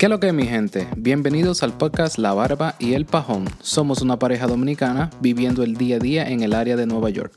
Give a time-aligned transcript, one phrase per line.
[0.00, 0.88] ¿Qué es lo que es, mi gente?
[0.96, 3.44] Bienvenidos al podcast La Barba y el Pajón.
[3.60, 7.34] Somos una pareja dominicana viviendo el día a día en el área de Nueva York.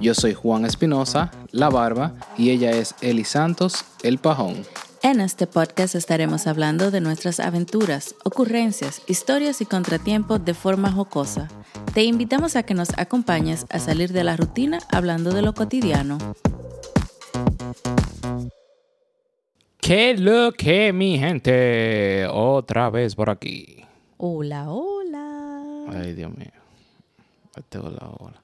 [0.00, 4.54] Yo soy Juan Espinosa, La Barba, y ella es Eli Santos, el Pajón.
[5.02, 11.48] En este podcast estaremos hablando de nuestras aventuras, ocurrencias, historias y contratiempos de forma jocosa.
[11.94, 16.18] Te invitamos a que nos acompañes a salir de la rutina hablando de lo cotidiano.
[19.84, 22.26] ¿Qué lo que, mi gente?
[22.30, 23.84] Otra vez por aquí.
[24.16, 25.84] Hola, hola.
[25.90, 26.50] Ay, Dios mío.
[27.54, 28.42] Este hola, hola.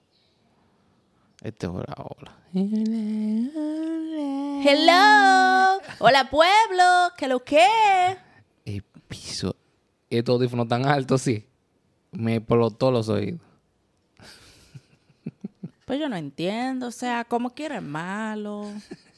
[1.41, 2.37] Este hola, hola.
[4.63, 5.81] Hello.
[6.01, 6.85] Hola, pueblo.
[7.17, 7.67] ¿Qué lo que?
[8.67, 9.57] El piso.
[10.11, 11.47] Estos audífonos tan altos, sí.
[12.13, 13.41] Me explotó los oídos.
[15.87, 16.89] Pues yo no entiendo.
[16.89, 18.67] O sea, como quiere malo.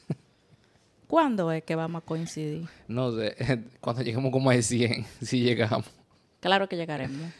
[1.13, 2.67] ¿Cuándo es que vamos a coincidir?
[2.87, 3.35] No sé,
[3.81, 5.85] cuando lleguemos como a 100, si llegamos.
[6.39, 7.31] Claro que llegaremos.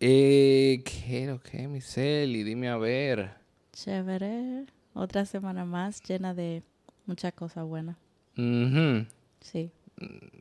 [0.00, 2.42] Eh, ¿qué lo que, mi Celi?
[2.42, 3.34] Dime a ver.
[3.74, 4.64] Chévere.
[4.94, 6.62] Otra semana más llena de
[7.04, 7.98] muchas cosas buenas.
[8.38, 9.04] Ujú.
[9.42, 9.70] Sí.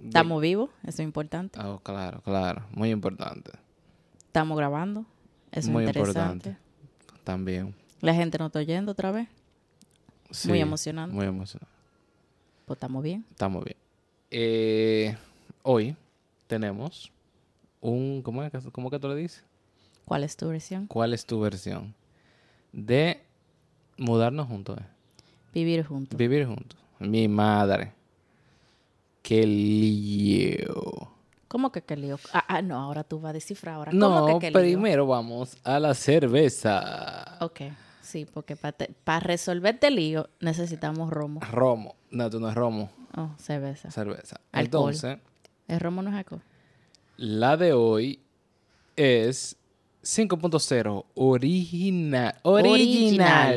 [0.02, 1.60] Estamos vivos, eso es importante.
[1.62, 2.66] Ah, claro, claro.
[2.72, 3.52] Muy importante.
[4.28, 5.06] Estamos grabando,
[5.52, 6.52] eso Muy es interesante.
[6.52, 6.58] importante.
[7.26, 7.76] También.
[8.00, 9.28] La gente nos está oyendo otra vez.
[10.36, 11.16] Sí, Muy emocionante.
[11.16, 11.74] Muy emocionante.
[12.66, 13.26] Pues estamos bien.
[13.32, 13.78] Estamos bien.
[14.32, 15.16] Eh,
[15.64, 15.96] hoy
[16.48, 17.12] tenemos
[17.82, 18.22] un...
[18.24, 19.44] ¿cómo, es que- ¿Cómo que tú le dices?
[20.06, 20.88] ¿Cuál es tu versión?
[20.88, 21.94] ¿Cuál es tu versión?
[22.72, 23.22] De
[23.98, 24.78] mudarnos juntos.
[24.80, 24.86] eh.
[25.54, 26.18] Vivir juntos.
[26.18, 26.78] Vivir juntos.
[27.00, 27.94] Mi madre.
[29.22, 31.12] Qué lío.
[31.48, 32.20] ¿Cómo que qué lío?
[32.34, 33.92] Ah, ah, no, ahora tú vas a descifrar ahora.
[33.92, 34.60] ¿Cómo No, que qué lío?
[34.60, 37.38] primero vamos a la cerveza.
[37.40, 37.62] Ok,
[38.16, 41.42] sí, porque para resolver este lío necesitamos romo.
[41.42, 41.96] Romo.
[42.12, 42.90] No, tú no es romo.
[43.18, 43.92] Oh, cerveza.
[43.92, 44.40] Cerveza.
[44.54, 44.94] Alcohol.
[44.94, 45.20] Entonces,
[45.68, 46.42] ¿El romo no es alcohol?
[47.18, 48.22] la de hoy
[48.96, 49.58] es
[50.04, 52.36] 5.0 original.
[52.44, 53.56] Original.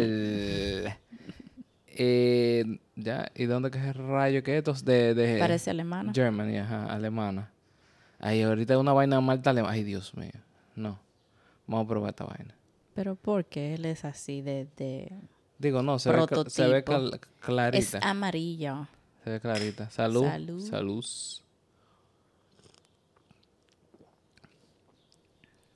[1.86, 6.12] Eh, ya, ¿y dónde que es el rayo que estos de, de Parece alemana.
[6.12, 7.52] Germany, ajá, alemana.
[8.18, 9.74] Ay, ahorita una vaina malta alemana.
[9.74, 10.32] Ay, Dios mío.
[10.74, 10.98] No.
[11.68, 12.57] Vamos a probar esta vaina.
[12.98, 14.66] Pero ¿por qué él es así de...
[14.76, 15.12] de...
[15.56, 17.28] Digo, no, se ve, cl- se ve Prototipo.
[17.38, 17.78] clarita.
[17.78, 18.88] Es amarillo.
[19.22, 19.88] Se ve clarita.
[19.88, 20.24] Salud.
[20.24, 20.60] Salud.
[20.68, 21.04] Salud.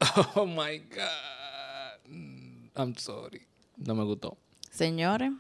[0.34, 2.12] Oh my God.
[2.74, 3.46] I'm sorry.
[3.76, 4.36] No me gustó.
[4.72, 5.30] Señores,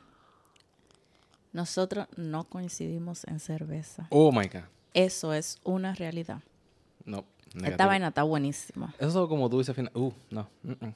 [1.52, 4.06] nosotros no coincidimos en cerveza.
[4.10, 4.68] Oh my God.
[4.94, 6.42] Eso es una realidad.
[7.04, 7.24] No.
[7.64, 8.94] Esta vaina está buenísima.
[8.98, 9.92] Eso es como dulce al final.
[9.94, 10.48] Uh, no.
[10.62, 10.94] Mm, mm,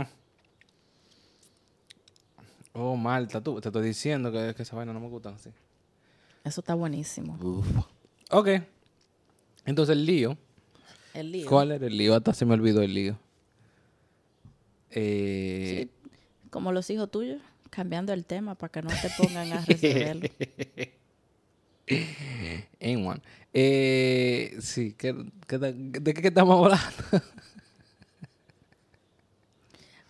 [0.00, 0.06] mm.
[2.72, 3.60] Oh, Malta, tú.
[3.60, 5.50] Te estoy diciendo que, que esa vaina no me gusta así.
[6.42, 7.38] Eso está buenísimo.
[8.30, 8.48] Ok.
[9.64, 10.36] Entonces el lío.
[11.14, 11.48] El lío.
[11.48, 12.14] ¿Cuál era el lío?
[12.14, 13.18] Hasta se me olvidó el lío.
[14.90, 15.88] Eh,
[16.50, 17.40] Como los hijos tuyos,
[17.70, 20.28] cambiando el tema para que no te pongan a resolverlo.
[21.86, 23.20] En one.
[23.56, 25.14] Eh, sí, ¿qué,
[25.46, 27.24] qué- de qué estamos hablando?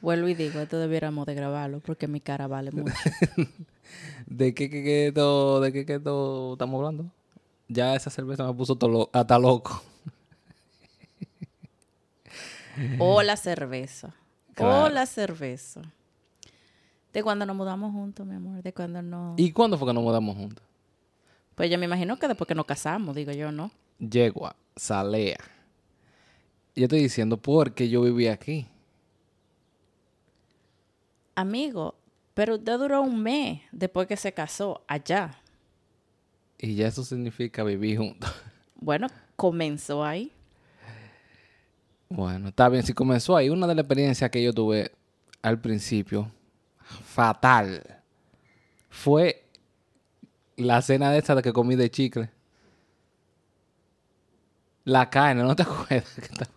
[0.01, 2.93] Vuelvo y digo, esto debiéramos de grabarlo porque mi cara vale mucho.
[4.27, 7.11] ¿De qué, qué, qué to- de qué, qué to- estamos hablando?
[7.69, 8.79] Ya esa cerveza me puso
[9.13, 9.83] hasta loco.
[12.99, 14.15] o la cerveza.
[14.55, 14.85] Claro.
[14.85, 15.83] O la cerveza.
[17.13, 18.63] De cuando nos mudamos juntos, mi amor.
[18.63, 19.35] De cuando no...
[19.37, 20.65] ¿Y cuándo fue que nos mudamos juntos?
[21.55, 23.71] Pues yo me imagino que después que nos casamos, digo yo, ¿no?
[23.99, 25.39] Yegua, Salea.
[26.75, 28.67] Yo estoy diciendo porque yo vivía aquí.
[31.37, 31.95] Amigo,
[32.35, 35.39] pero usted duró un mes después que se casó allá.
[36.59, 38.31] Y ya eso significa vivir juntos.
[38.77, 40.31] Bueno, comenzó ahí.
[42.11, 42.83] Bueno, está bien.
[42.83, 44.93] Si comenzó ahí, una de las experiencias que yo tuve
[45.41, 46.31] al principio,
[46.83, 48.03] fatal,
[48.91, 49.44] fue
[50.57, 52.31] la cena de esta que comí de chicle.
[54.85, 56.15] La carne, ¿no te acuerdas?
[56.15, 56.51] Que estaba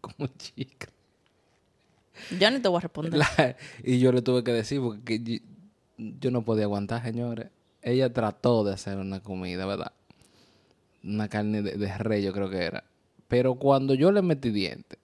[0.00, 0.88] como chicle.
[2.38, 3.14] Yo ni te voy a responder.
[3.14, 5.36] La- y yo le tuve que decir porque yo,
[5.96, 7.48] yo no podía aguantar, señores.
[7.82, 9.92] Ella trató de hacer una comida, ¿verdad?
[11.04, 12.84] Una carne de, de rey, yo creo que era.
[13.28, 14.98] Pero cuando yo le metí dientes,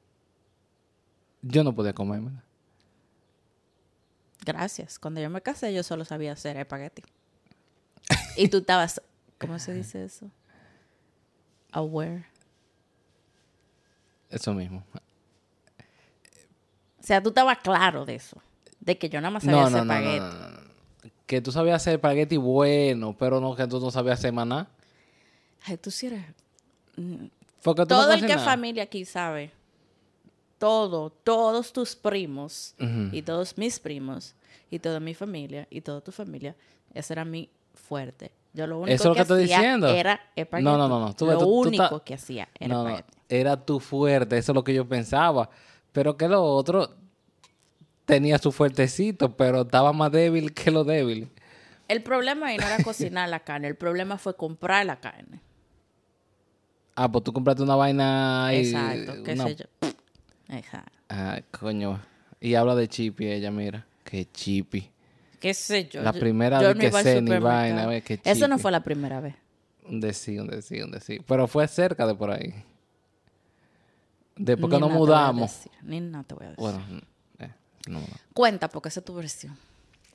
[1.43, 2.43] yo no podía comérmela.
[4.44, 4.99] Gracias.
[4.99, 7.02] Cuando yo me casé, yo solo sabía hacer espagueti.
[8.37, 9.01] Y tú estabas,
[9.39, 10.31] ¿cómo se dice eso?
[11.73, 12.27] Aware.
[14.31, 14.85] Eso mismo.
[17.01, 18.41] O sea, tú estabas claro de eso.
[18.81, 21.11] De que yo nada más sabía No, hacer no, espagueti.
[21.27, 24.69] Que tú sabías hacer espagueti bueno, pero no que tú no sabías hacer maná.
[25.65, 26.25] Ay, tú sí eres...
[27.63, 29.51] Porque tú no todo el que es familia aquí sabe.
[30.59, 32.75] Todo, todos tus primos
[33.13, 34.35] y todos mis primos
[34.71, 36.55] y toda mi familia y toda tu familia,
[36.93, 38.31] ese era mi fuerte.
[38.53, 39.88] Yo lo único Eso es lo que estoy hacía diciendo.
[39.88, 40.65] era espagueti.
[40.65, 41.15] No, no, no, no.
[41.17, 42.87] Tú lo tú- único que hacía era No,
[43.29, 45.50] era tu fuerte, eso es lo que yo pensaba.
[45.93, 46.91] Pero que lo otro
[48.05, 51.31] tenía su fuertecito, pero estaba más débil que lo débil.
[51.88, 55.41] El problema ahí no era cocinar la carne, el problema fue comprar la carne.
[56.97, 58.59] Ah, pues tú compraste una vaina ahí.
[58.59, 59.65] Exacto, qué una- sé yo.
[60.49, 60.93] Exacto.
[61.09, 62.00] Ah, coño.
[62.41, 63.85] Y habla de chipi ella, mira.
[64.05, 64.91] Qué chipi.
[65.44, 66.00] Qué sé yo.
[66.00, 69.20] La primera yo vez que sé ni vaina, ve, qué Eso no fue la primera
[69.20, 69.35] vez.
[69.87, 71.23] Un decir, un decir, un decir.
[71.29, 72.55] Pero fue cerca de por ahí.
[74.37, 75.50] Después que nos mudamos.
[75.50, 76.62] decir, Ni nada te voy a decir.
[76.62, 76.82] Bueno,
[77.41, 77.50] eh,
[77.88, 78.06] no, no.
[78.32, 79.55] Cuenta, porque esa es tu versión.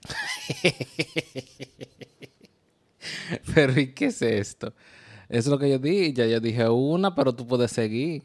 [3.53, 4.73] Pero ¿y qué es esto?
[5.29, 6.11] Eso es lo que yo dije.
[6.11, 8.23] Ya yo dije una, pero tú puedes seguir.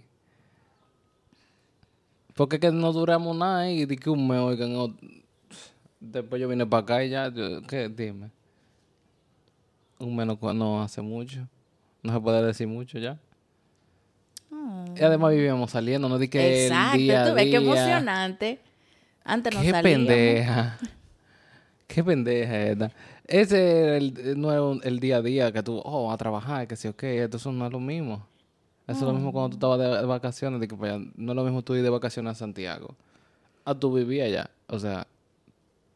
[2.35, 4.75] Porque es que no duramos nada y di que un mes, oigan.
[4.77, 4.97] o-
[6.13, 7.89] Después yo vine para acá y ya, yo- ¿qué?
[7.89, 8.31] Dime.
[9.99, 11.47] Un mes no, hace mucho.
[12.03, 13.19] No se puede decir mucho ya.
[14.97, 18.61] Y además vivíamos saliendo, no di que Exacto, el día tú ves qué emocionante.
[19.25, 20.07] Antes no Qué salíamos.
[20.07, 20.79] pendeja.
[21.87, 22.91] Qué pendeja esta.
[23.27, 26.67] Ese era el, no es un- el día a día que tú, oh, a trabajar,
[26.69, 28.27] que sí, ok, esto eso no es lo mismo.
[28.87, 31.37] Eso es lo mismo cuando tú estabas de, de vacaciones, de que allá, no es
[31.37, 32.95] lo mismo tú ir de vacaciones a Santiago.
[33.65, 34.51] A tú vivías allá.
[34.69, 35.07] O sea,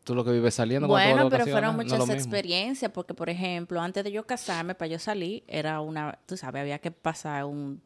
[0.08, 4.02] tú lo que vives saliendo Bueno, pero fueron no muchas experiencias, porque por ejemplo, antes
[4.02, 7.82] de yo casarme, para yo salir, era una, tú sabes, había que pasar un,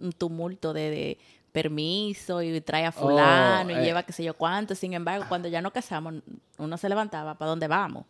[0.00, 1.18] un tumulto de, de
[1.52, 3.82] permiso y trae a fulano y eh.
[3.82, 4.74] lleva qué sé yo cuánto.
[4.74, 6.14] Sin embargo, cuando ya nos casamos,
[6.56, 8.06] uno se levantaba, ¿para dónde vamos?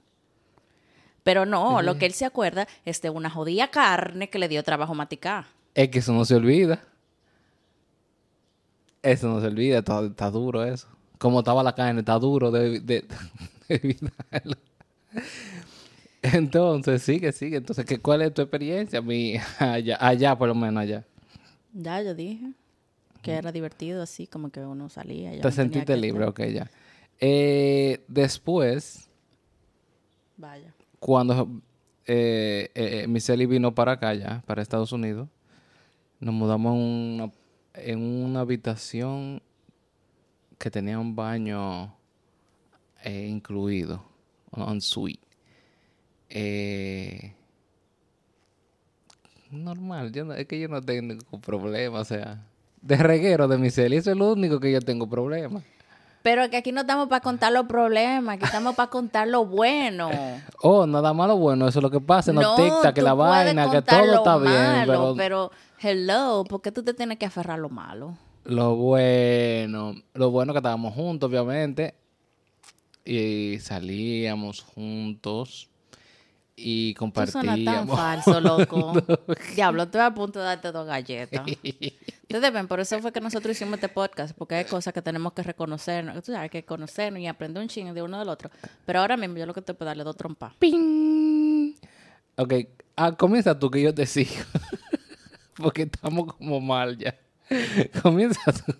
[1.24, 4.62] Pero no, lo que él se acuerda es de una jodida carne que le dio
[4.62, 5.46] trabajo maticar.
[5.74, 6.80] Es que eso no se olvida.
[9.02, 10.86] Eso no se olvida, está, está duro eso.
[11.18, 13.04] Como estaba la carne, está duro de, de.
[16.22, 17.56] Entonces, sigue, sigue.
[17.58, 19.00] Entonces, ¿qué, ¿cuál es tu experiencia?
[19.00, 21.04] Mi, allá, allá, por lo menos allá.
[21.72, 22.52] Ya, yo dije
[23.22, 25.34] que era divertido así, como que uno salía.
[25.34, 26.70] ya Te sentiste libre, estar- ok, ya.
[27.20, 29.08] Eh, después,
[30.36, 30.72] Vaya.
[31.00, 31.60] cuando
[32.06, 35.28] eh, eh, Miseli vino para acá, ya, para Estados Unidos,
[36.20, 37.32] nos mudamos en una,
[37.74, 39.42] en una habitación
[40.58, 41.94] que tenía un baño
[43.04, 44.02] eh, incluido,
[44.50, 45.20] un suite.
[46.30, 47.34] Eh,
[49.50, 52.44] normal, yo no- es que yo no tengo ningún problema, o sea,
[52.82, 55.62] de reguero de Miseli, eso es lo único que yo tengo problema.
[56.22, 60.10] Pero que aquí no estamos para contar los problemas, aquí estamos para contar lo bueno.
[60.60, 63.70] Oh, nada malo bueno, eso es lo que pasa, no, tic que tú la vaina,
[63.70, 65.50] que todo lo está bien, pero, pero
[65.80, 68.16] hello, ¿por qué tú te tienes que aferrar a lo malo?
[68.48, 71.94] Lo bueno, lo bueno que estábamos juntos, obviamente,
[73.04, 75.68] y salíamos juntos
[76.56, 77.96] y Tú suenas tan compartíamos.
[77.96, 78.94] falso, loco.
[79.54, 81.46] Diablo, estoy a punto de darte dos galletas.
[82.22, 85.34] Ustedes ven, por eso fue que nosotros hicimos este podcast, porque hay cosas que tenemos
[85.34, 88.50] que reconocernos, tú sabes, que conocernos y aprender un chingo de uno del otro.
[88.86, 90.54] Pero ahora mismo yo lo que te puedo darle dos trompas.
[90.58, 91.74] ¡Ping!
[92.36, 92.54] Ok,
[92.96, 94.30] ah, comienza tú que yo te sigo,
[95.56, 97.14] porque estamos como mal ya.
[98.02, 98.74] comienza tú.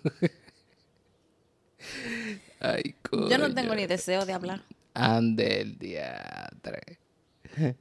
[2.59, 4.63] Ay, Yo no tengo ni deseo de hablar.
[4.93, 6.99] Ande el diatre.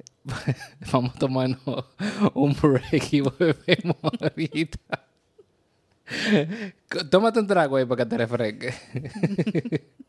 [0.92, 1.86] Vamos a tomarnos
[2.34, 5.04] un break y volvemos ahorita.
[7.10, 8.74] Tómate un trago ahí para que te refresque.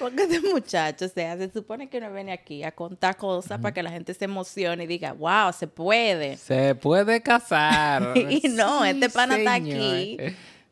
[0.00, 3.72] Porque este muchacho, o sea, se supone que uno viene aquí a contar cosas para
[3.72, 6.36] que la gente se emocione y diga, wow, se puede.
[6.38, 8.14] Se puede casar.
[8.16, 10.16] y no, Sí, este pana está aquí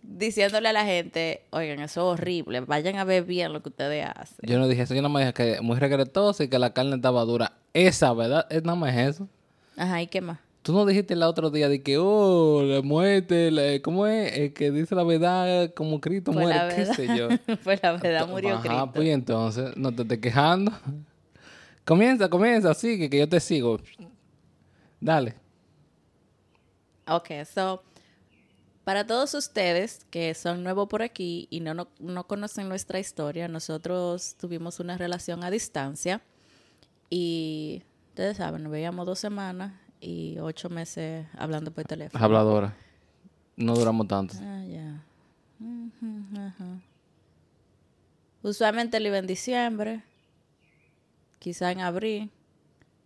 [0.08, 4.06] diciéndole a la gente, oigan, eso es horrible, vayan a ver bien lo que ustedes
[4.06, 4.38] hacen.
[4.42, 6.96] Yo no dije eso, yo nada más dije que muy regretoso y que la carne
[6.96, 7.52] estaba dura.
[7.74, 8.46] Esa, ¿verdad?
[8.50, 9.28] Es nada más eso.
[9.76, 10.38] Ajá, ¿y qué más?
[10.68, 14.36] Tú no dijiste el otro día de que, oh, la muerte, la- ¿cómo es?
[14.36, 17.28] El que dice la verdad como Cristo muere, qué sé yo.
[17.62, 18.90] Fue la verdad, murió Ajá, Cristo.
[18.92, 20.70] pues entonces, no te estés quejando.
[21.86, 23.78] Comienza, comienza, sigue, que yo te sigo.
[25.00, 25.36] Dale.
[27.06, 27.82] Ok, so,
[28.84, 33.48] para todos ustedes que son nuevos por aquí y no, no, no conocen nuestra historia,
[33.48, 36.20] nosotros tuvimos una relación a distancia
[37.08, 42.22] y ustedes saben, nos veíamos dos semanas y ocho meses hablando por teléfono.
[42.24, 42.74] Habladora.
[43.56, 44.34] No duramos tanto.
[44.40, 45.04] Ah, ya.
[48.42, 50.02] Usualmente él iba en diciembre,
[51.38, 52.30] quizá en abril,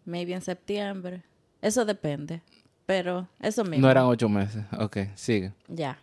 [0.04, 1.22] maybe en septiembre.
[1.62, 2.42] Eso depende.
[2.86, 3.86] pero eso mismo.
[3.86, 4.64] No eran ocho meses.
[4.78, 5.52] Ok, sigue.
[5.68, 5.98] Ya.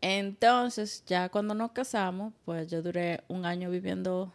[0.00, 4.32] Entonces, ya cuando nos casamos, pues yo duré un año viviendo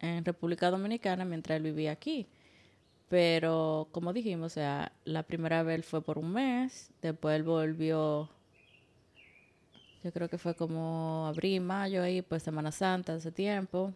[0.00, 2.26] en República Dominicana mientras él vivía aquí.
[3.08, 8.28] Pero, como dijimos, o sea, la primera vez fue por un mes, después él volvió,
[10.04, 13.92] yo creo que fue como abril, mayo ahí, pues Semana Santa, ese tiempo.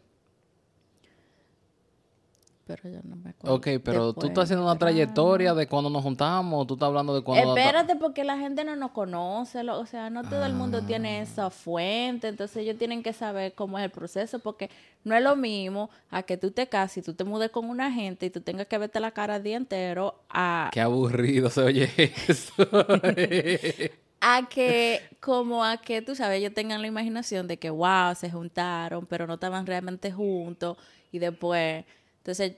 [2.65, 3.57] Pero yo no me acuerdo.
[3.57, 7.23] Ok, pero tú estás haciendo una trayectoria de cuando nos juntamos tú estás hablando de
[7.23, 7.57] cuando...
[7.57, 11.21] Espérate, porque la gente no nos conoce, lo- o sea, no todo el mundo tiene
[11.23, 14.71] esa fuente, entonces ellos tienen que saber cómo es el proceso, porque
[15.03, 17.91] no es lo mismo a que tú te cases y tú te mudes con una
[17.91, 21.63] gente y tú tengas que verte la cara el día entero a, Qué aburrido se
[21.63, 21.91] oye
[22.29, 22.53] eso.
[24.21, 28.31] a que, como a que, tú sabes, ellos tengan la imaginación de que, wow, se
[28.31, 30.77] juntaron, pero no estaban realmente juntos
[31.11, 31.85] y después,
[32.23, 32.55] entonces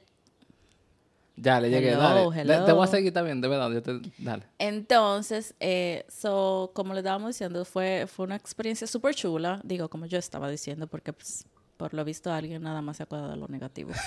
[1.36, 2.44] ya, le llegué, Hello, dale.
[2.44, 3.68] Le- Te voy a seguir también, de verdad.
[3.72, 4.00] Yo te...
[4.18, 4.44] Dale.
[4.58, 9.60] Entonces, eh, so, como le estábamos diciendo, fue, fue una experiencia súper chula.
[9.64, 11.44] Digo, como yo estaba diciendo, porque pues,
[11.76, 13.90] por lo visto alguien nada más se acuerda de lo negativo.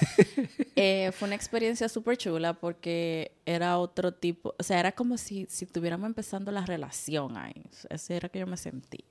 [0.79, 5.47] Eh, fue una experiencia súper chula porque era otro tipo, o sea, era como si,
[5.49, 7.63] si estuviéramos empezando la relación ahí.
[7.89, 9.03] Así era que yo me sentí.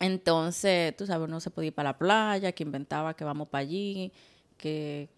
[0.00, 3.62] Entonces, tú sabes, uno se podía ir para la playa, que inventaba que vamos para
[3.62, 4.12] allí,
[4.64, 5.10] que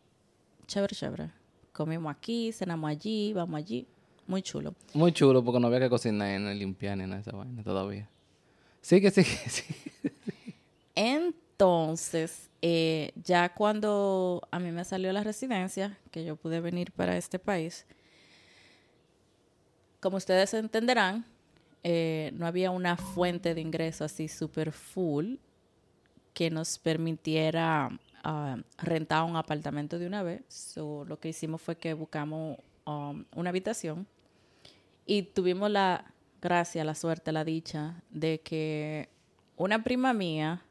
[0.67, 1.31] chévere, chévere.
[1.73, 3.87] Comimos aquí, cenamos allí, vamos allí.
[4.27, 4.75] Muy chulo.
[4.93, 8.11] Muy chulo porque no había que cocinar ni limpiar ni nada de esa vaina todavía.
[8.81, 9.77] Sigue, sigue, sigue.
[10.97, 17.17] Entonces, eh, ya cuando a mí me salió la residencia, que yo pude venir para
[17.17, 17.87] este país,
[20.01, 21.25] como ustedes entenderán,
[21.85, 25.37] eh, no había una fuente de ingreso así super full
[26.35, 27.97] que nos permitiera
[28.79, 30.43] rentar un apartamento de una vez.
[30.49, 34.07] So, lo que hicimos fue que buscamos um, una habitación
[35.05, 36.05] y tuvimos la
[36.41, 39.09] gracia, la suerte, la dicha de que
[39.57, 40.63] una prima mía,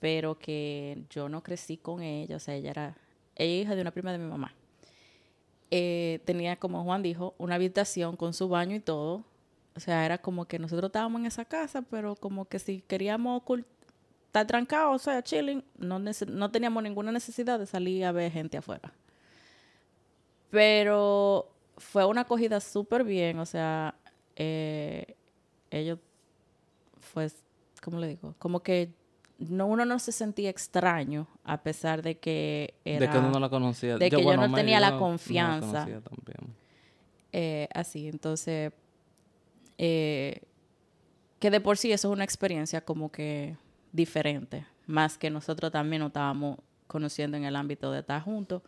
[0.00, 2.96] pero que yo no crecí con ella, o sea, ella era
[3.36, 4.54] hija de una prima de mi mamá.
[5.70, 9.24] Eh, tenía, como Juan dijo, una habitación con su baño y todo.
[9.76, 13.42] O sea, era como que nosotros estábamos en esa casa, pero como que si queríamos
[14.34, 18.56] estar trancados, o sea, chilling, no, no teníamos ninguna necesidad de salir a ver gente
[18.56, 18.92] afuera.
[20.50, 23.94] Pero fue una acogida súper bien, o sea,
[24.34, 25.14] eh,
[25.70, 26.00] ellos,
[26.98, 27.30] fue,
[27.80, 28.34] ¿cómo le digo?
[28.40, 28.92] Como que
[29.38, 33.06] no, uno no se sentía extraño, a pesar de que era...
[33.06, 33.98] de que uno no la conocía.
[33.98, 35.84] de que yo no tenía la no- no confianza.
[35.84, 36.54] conocía también.
[37.32, 38.08] eh, así.
[38.08, 38.72] Entonces,
[39.78, 40.40] eh,
[41.40, 43.56] que de por sí eso es una experiencia como que
[43.94, 48.60] diferente, más que nosotros también nos estábamos conociendo en el ámbito de estar juntos.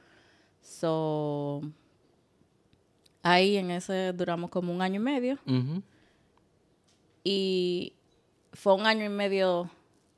[0.63, 1.61] So,
[3.23, 5.39] ahí en ese duramos como un año y medio
[7.25, 7.93] y
[8.53, 9.71] fue un año y medio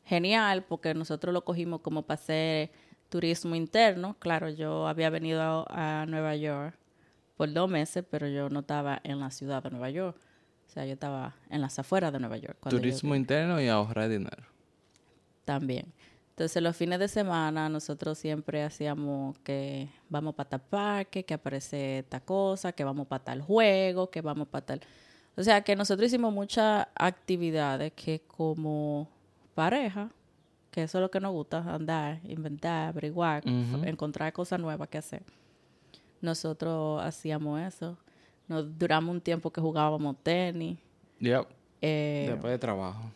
[0.05, 2.71] genial porque nosotros lo cogimos como para hacer
[3.09, 4.17] turismo interno.
[4.19, 6.77] Claro, yo había venido a, a Nueva York
[7.37, 10.17] por dos meses, pero yo no estaba en la ciudad de Nueva York.
[10.67, 12.59] O sea, yo estaba en las afueras de Nueva York.
[12.65, 14.45] yo- Turismo interno y ahorrar dinero.
[15.49, 15.87] También.
[16.29, 22.01] Entonces, los fines de semana nosotros siempre hacíamos que vamos para tal parque, que aparece
[22.01, 24.81] esta cosa, que vamos para tal juego, que vamos para tal...
[25.39, 29.09] O sea, que nosotros hicimos muchas actividades que como
[29.55, 30.11] pareja,
[30.71, 35.23] que eso es lo que nos gusta, andar, inventar, averiguar, encontrar cosas nuevas que hacer.
[36.21, 37.97] Nosotros hacíamos eso.
[38.49, 40.79] Nos duramos un tiempo que jugábamos tenis.
[41.21, 41.47] Yep.
[41.81, 43.11] eh, Después de trabajo.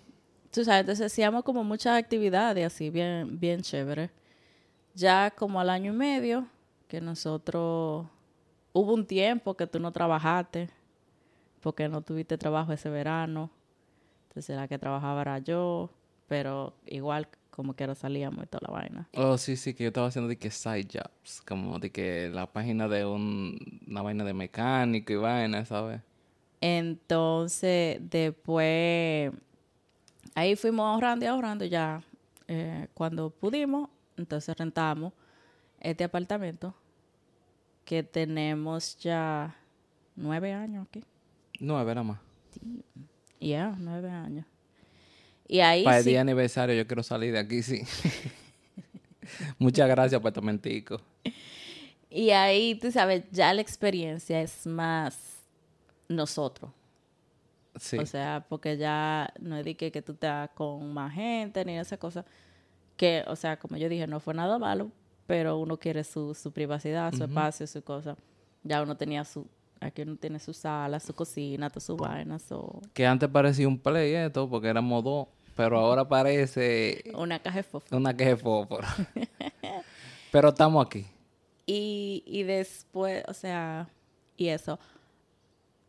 [0.53, 4.11] Tú sabes, entonces hacíamos como muchas actividades así, bien, bien chévere.
[4.95, 6.47] Ya como al año y medio,
[6.87, 8.07] que nosotros,
[8.73, 10.69] hubo un tiempo que tú no trabajaste,
[11.61, 13.51] porque no tuviste trabajo ese verano.
[14.29, 15.91] Entonces la que trabajaba era yo,
[16.29, 19.09] pero igual como que ahora salíamos y toda la vaina.
[19.15, 21.43] Oh, sí, sí, que yo estaba haciendo de que side jobs.
[21.47, 26.01] Como de que la página de un, una vaina de mecánico y vaina, ¿sabes?
[26.61, 29.33] Entonces, después,
[30.35, 32.03] ahí fuimos ahorrando y ahorrando ya.
[32.49, 35.13] eh, cuando pudimos, entonces rentamos
[35.81, 36.75] este apartamento
[37.85, 39.57] que tenemos ya
[40.17, 41.05] nueve años aquí.
[41.61, 42.19] Nueve nada más.
[43.41, 44.47] Ya, nueve años.
[45.49, 47.83] Y ahí Para el sí, día aniversario yo quiero salir de aquí, sí.
[49.59, 51.01] Muchas gracias, apartamentico.
[52.11, 55.43] y ahí, tú sabes, ya la experiencia es más
[56.09, 56.71] nosotros.
[57.77, 57.99] Sí.
[57.99, 61.79] O sea, porque ya no es de que, que tú estás con más gente ni
[61.79, 62.25] esa cosa.
[62.97, 64.91] Que, o sea, como yo dije, no fue nada malo,
[65.27, 68.17] pero uno quiere su, su privacidad, su espacio, su cosa.
[68.63, 69.47] Ya uno tenía su,
[69.83, 72.81] Aquí uno tiene su sala, su cocina, toda su vaina, su...
[72.95, 75.27] Que antes parecía un play esto, porque éramos dos.
[75.57, 77.99] Pero ahora parece Una caja de fósforo.
[77.99, 78.87] una queja de fósforo.
[80.31, 81.05] pero estamos aquí.
[81.67, 83.89] Y, y después, o sea,
[84.37, 84.79] y eso.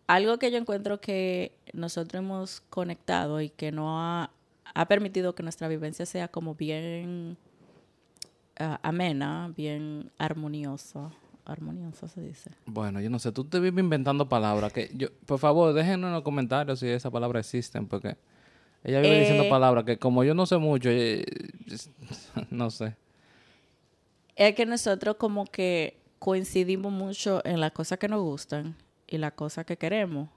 [0.08, 4.32] Algo que yo encuentro que nosotros hemos conectado y que no ha,
[4.74, 7.38] ha permitido que nuestra vivencia sea como bien
[8.60, 11.12] ah, amena, bien armoniosa.
[11.46, 12.52] Armoniosa se dice.
[12.66, 14.72] Bueno, yo no sé, tú te vives inventando palabras.
[14.72, 18.16] que yo Por favor, déjenos en los comentarios si esas palabras existen, porque
[18.84, 19.50] ella vive diciendo Eh.
[19.50, 21.26] palabras que como yo no sé mucho, eh,
[22.50, 22.96] no sé.
[24.36, 28.76] Es que nosotros como que coincidimos mucho en las cosas que nos gustan
[29.14, 30.28] y las cosas que queremos.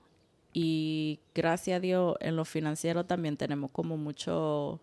[0.52, 4.80] Y gracias a Dios en lo financiero también tenemos como mucho,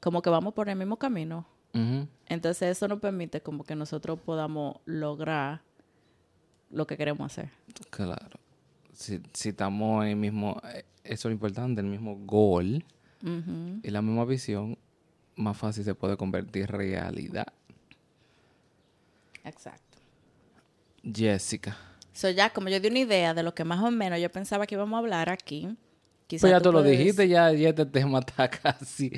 [0.00, 1.46] como que vamos por el mismo camino.
[2.28, 5.62] Entonces eso nos permite como que nosotros podamos lograr
[6.70, 7.50] lo que queremos hacer.
[7.90, 8.38] Claro.
[8.92, 12.84] Si, si estamos en el mismo, eh, eso es lo importante, el mismo goal
[13.22, 13.80] Ujú.
[13.82, 14.78] y la misma visión,
[15.34, 17.46] más fácil se puede convertir en realidad.
[19.44, 19.98] Exacto.
[21.02, 21.76] Jessica.
[22.14, 24.66] So ya, como yo di una idea de lo que más o menos yo pensaba
[24.66, 25.68] que íbamos a hablar aquí.
[26.26, 29.12] quizá Pues ya tú lo puedes- dijiste, ya, ya este tema está casi.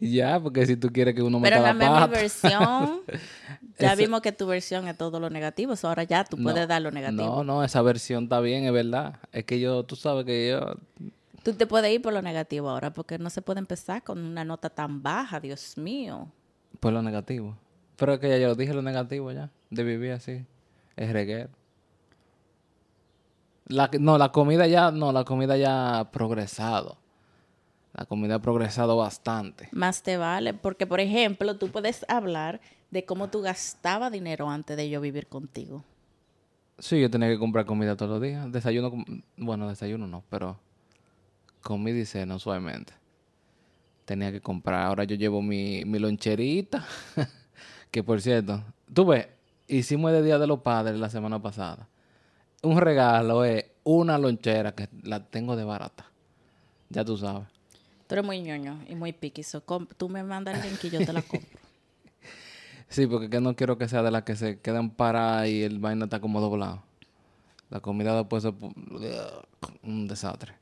[0.00, 2.06] Ya, porque si tú quieres que uno Pero meta la dame mi pata.
[2.08, 3.00] versión.
[3.78, 5.76] ya vimos que tu versión es todo lo negativo.
[5.76, 7.22] so ahora ya tú puedes No, dar lo negativo.
[7.22, 9.20] No, no, esa versión está bien, es verdad.
[9.32, 10.74] Es que yo, tú sabes que yo,
[11.42, 14.44] Tú te puedes ir por lo negativo ahora porque no se puede empezar con una
[14.44, 16.28] nota tan baja, Dios mío.
[16.80, 17.56] por lo negativo.
[17.96, 20.44] Pero es que ya yo dije lo negativo ya, de vivir así.
[20.96, 21.48] Es reguero.
[23.70, 26.98] La, no, la comida ya, no, la comida ya ha progresado.
[27.92, 29.68] La comida ha progresado bastante.
[29.72, 34.76] Más te vale porque, por ejemplo, tú puedes hablar de cómo tú gastabas dinero antes
[34.76, 35.84] de yo vivir contigo.
[36.78, 38.50] Sí, yo tenía que comprar comida todos los días.
[38.50, 39.04] Desayuno,
[39.36, 40.58] bueno, desayuno no, pero
[41.62, 42.92] comida y cena usualmente.
[44.04, 44.86] Tenía que comprar.
[44.86, 46.84] Ahora yo llevo mi, mi loncherita.
[47.90, 49.28] que por cierto, tú ves,
[49.68, 51.88] hicimos el Día de los Padres la semana pasada.
[52.62, 56.06] Un regalo es una lonchera que la tengo de barata.
[56.90, 57.48] Ya tú sabes.
[58.06, 59.42] Tú eres muy ñoño y muy piqui.
[59.42, 61.48] so com- tú me mandas el link y yo te la compro.
[62.88, 65.78] Sí, porque que no quiero que sea de las que se quedan paradas y el
[65.78, 66.82] vaina está como doblado.
[67.68, 68.52] La comida después es
[69.84, 70.54] un desastre.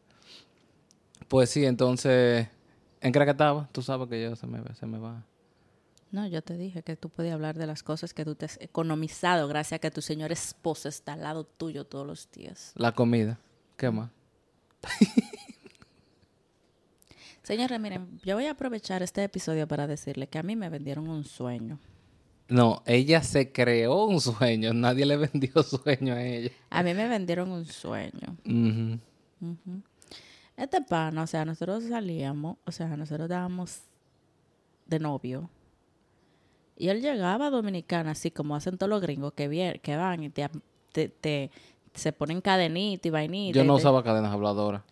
[1.26, 2.46] Pues sí, entonces,
[3.00, 3.66] ¿en qué era que estaba?
[3.72, 5.24] Tú sabes que yo se me, se me va.
[6.10, 8.58] No, yo te dije que tú podías hablar de las cosas que tú te has
[8.60, 12.72] economizado gracias a que tu señor esposo está al lado tuyo todos los días.
[12.76, 13.38] La comida.
[13.76, 14.10] ¿Qué más?
[17.42, 21.08] Señores, miren, yo voy a aprovechar este episodio para decirle que a mí me vendieron
[21.08, 21.78] un sueño.
[22.48, 24.72] No, ella se creó un sueño.
[24.72, 26.50] Nadie le vendió sueño a ella.
[26.70, 28.36] A mí me vendieron un sueño.
[30.56, 33.82] Este pana, o sea, nosotros salíamos, o sea, nosotros estábamos
[34.86, 35.50] de novio.
[36.78, 40.22] Y él llegaba a Dominicana, así como hacen todos los gringos que, vier- que van
[40.22, 40.48] y te,
[40.92, 41.50] te, te-
[41.94, 43.58] se ponen cadenita y vainita.
[43.58, 44.82] Yo no usaba cadenas habladoras.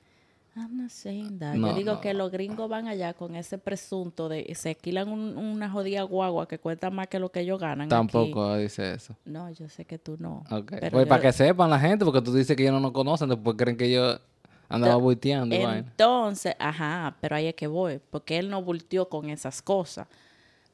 [0.56, 1.54] I'm not saying that.
[1.54, 2.00] No, Yo digo no.
[2.00, 6.48] que los gringos van allá con ese presunto de se alquilan un- una jodida guagua
[6.48, 7.82] que cuesta más que lo que ellos ganan.
[7.82, 7.90] aquí.
[7.90, 9.14] Tampoco dice eso.
[9.26, 10.44] No, yo sé que tú no.
[10.50, 10.72] Ok.
[10.80, 13.28] Pero Pues para que sepan la gente, porque tú dices que ellos no nos conocen,
[13.28, 14.18] después creen que yo
[14.68, 15.76] andaba vaina.
[15.76, 20.08] Entonces, ajá, pero ahí es que voy, porque él no volteó con esas cosas.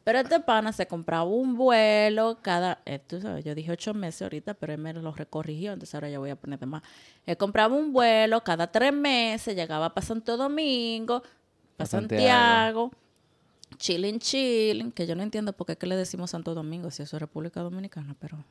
[0.04, 4.22] Pero este pana se compraba un vuelo cada, eh, tú sabes, yo dije ocho meses
[4.22, 6.82] ahorita, pero él me lo recorrigió, entonces ahora ya voy a poner de más.
[7.24, 11.28] Él compraba un vuelo cada tres meses, llegaba para Santo Domingo, Pa'
[11.78, 12.90] para Santiago.
[12.90, 12.92] Santiago,
[13.76, 17.20] chilling, chilling, que yo no entiendo por qué le decimos Santo Domingo si eso es
[17.20, 18.44] República Dominicana, pero,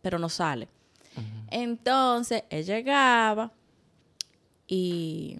[0.00, 0.68] pero no sale.
[1.50, 3.50] Entonces, él llegaba
[4.66, 5.38] y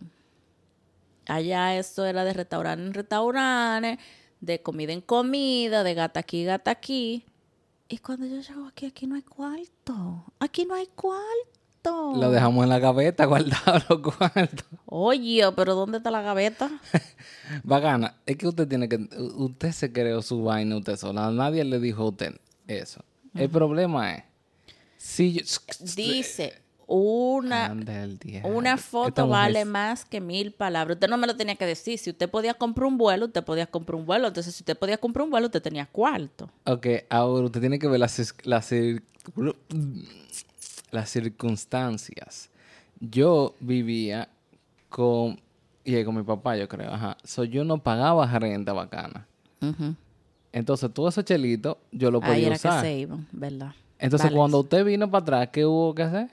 [1.26, 3.98] allá esto era de restaurante en restaurantes,
[4.40, 7.24] de comida en comida, de gata aquí, gata aquí.
[7.88, 10.24] Y cuando yo llego aquí, aquí no hay cuarto.
[10.40, 12.14] Aquí no hay cuarto.
[12.16, 14.66] Lo dejamos en la gaveta guardado los cuartos.
[14.86, 16.70] Oye, pero ¿dónde está la gaveta?
[17.62, 18.96] Bacana, es que usted tiene que.
[19.36, 21.30] Usted se creó su vaina usted sola.
[21.30, 23.04] Nadie le dijo a usted eso.
[23.34, 24.24] El problema es.
[24.96, 25.42] Si yo.
[25.94, 27.74] Dice, una,
[28.44, 30.96] una foto vale es- más que mil palabras.
[30.96, 31.98] Usted no me lo tenía que decir.
[31.98, 34.28] Si usted podía comprar un vuelo, usted podía comprar un vuelo.
[34.28, 36.48] Entonces, si usted podía comprar un vuelo, usted tenía cuarto.
[36.64, 39.02] Ok, ahora usted tiene que ver las, las, cir-
[40.90, 42.50] las circunstancias.
[43.00, 44.28] Yo vivía
[44.88, 45.40] con.
[45.84, 46.92] Y con mi papá, yo creo.
[46.92, 47.16] Ajá.
[47.22, 49.26] So, yo no pagaba renta bacana.
[50.52, 52.82] Entonces, todo ese chelito yo lo Ahí podía era usar.
[52.82, 53.72] que se iban, ¿verdad?
[53.98, 56.28] Entonces, cuando usted vino para atrás, ¿qué hubo que hacer?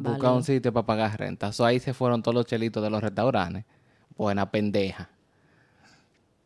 [0.00, 0.36] Buscar Válido.
[0.36, 1.52] un sitio para pagar renta.
[1.52, 3.64] So, ahí se fueron todos los chelitos de los restaurantes.
[4.16, 5.08] Buena pendeja.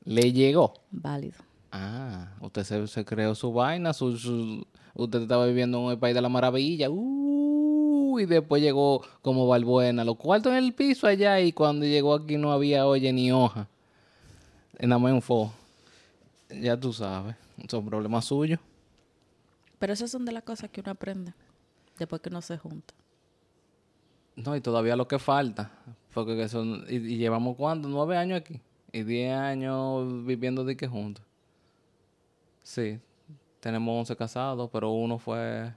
[0.05, 0.75] Le llegó.
[0.91, 1.37] Válido.
[1.71, 6.15] Ah, usted se, se creó su vaina, su, su- usted estaba viviendo en el país
[6.15, 6.89] de la maravilla.
[6.91, 12.15] Uh, y después llegó como Balbuena, los cuartos en el piso allá y cuando llegó
[12.15, 13.69] aquí no había oye ni hoja.
[14.81, 15.53] Nada más un fo.
[16.51, 17.37] Ya tú sabes,
[17.69, 18.61] son problemas suyos.
[19.79, 21.33] Pero esas son de las cosas que uno aprende
[21.99, 22.93] después que uno se junta.
[24.37, 25.71] No, y todavía lo que falta,
[26.15, 28.61] porque son, y, y llevamos cuánto, nueve años aquí,
[28.93, 31.25] y diez años viviendo de que juntos.
[32.63, 32.99] Sí,
[33.61, 35.73] tenemos once casados, pero uno fue,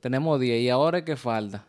[0.00, 1.64] tenemos diez, y ahora es que falta.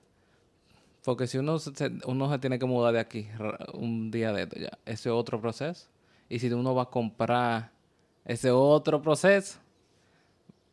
[1.04, 1.72] Porque si uno se,
[2.08, 3.28] uno se tiene que mudar de aquí
[3.74, 5.88] un día de esto ya, ese es otro proceso.
[6.28, 7.72] Y si uno va a comprar
[8.26, 9.60] ese otro proceso,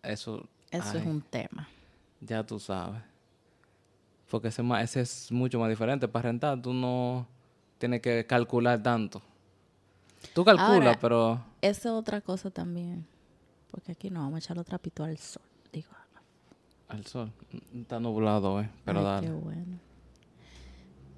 [0.02, 1.68] eso, Eso es un tema.
[2.20, 3.02] ya tú sabes.
[4.32, 6.08] Porque ese, ma- ese es mucho más diferente.
[6.08, 7.26] Para rentar, tú no
[7.76, 9.20] tienes que calcular tanto.
[10.32, 13.06] Tú calculas, pero Esa es otra cosa también.
[13.70, 15.42] Porque aquí no vamos a echar los trapitos al sol.
[15.70, 15.90] Digo,
[16.88, 17.30] al sol
[17.78, 18.70] está nublado, eh.
[18.86, 19.26] Pero ay, dale.
[19.26, 19.78] qué bueno.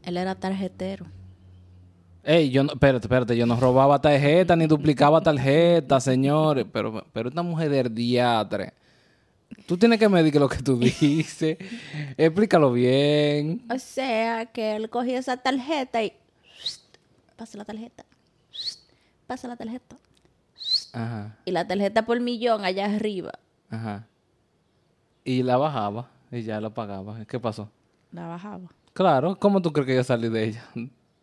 [0.03, 1.07] Él era tarjetero.
[2.25, 6.67] Ey, yo no, espérate, espérate, yo no robaba tarjeta ni duplicaba tarjeta, señores.
[6.73, 8.73] Pero, pero esta mujer del diatre.
[9.67, 11.57] Tú tienes que medir lo que tú dices.
[12.17, 13.65] Explícalo bien.
[13.71, 16.13] O sea, que él cogía esa tarjeta y...
[17.37, 18.05] Pasa la tarjeta.
[19.27, 19.97] Pasa la tarjeta.
[20.93, 23.33] Ajá, Y la tarjeta por millón allá arriba.
[23.71, 24.07] ajá.
[25.27, 27.25] Y la bajaba y ya la pagaba.
[27.25, 27.71] ¿Qué pasó?
[28.13, 28.69] La bajaba.
[28.93, 30.65] Claro, ¿cómo tú crees que yo salí de ella?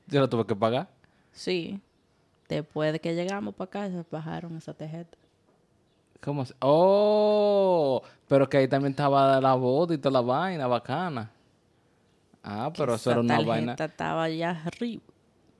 [0.07, 0.89] Yo la tuve que pagar.
[1.31, 1.79] Sí.
[2.49, 5.17] Después de que llegamos para acá, se bajaron esa tarjeta.
[6.21, 6.53] ¿Cómo se?
[6.61, 8.01] ¡Oh!
[8.27, 11.31] Pero que ahí también estaba la boda y toda la vaina bacana.
[12.43, 13.75] Ah, pero eso era una vaina.
[13.77, 15.01] estaba allá arriba.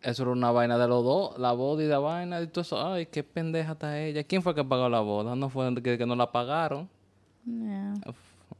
[0.02, 2.84] Eso era una vaina de los dos, la boda y la vaina y todo eso.
[2.94, 4.24] Ay, qué pendeja está ella.
[4.24, 5.36] ¿Quién fue que pagó la boda?
[5.36, 6.90] No fue que, que no la pagaron.
[7.46, 7.94] Yeah.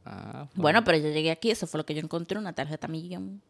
[0.04, 2.86] Ah, fue- Bueno, pero yo llegué aquí, eso fue lo que yo encontré, una tarjeta
[2.86, 3.40] millón.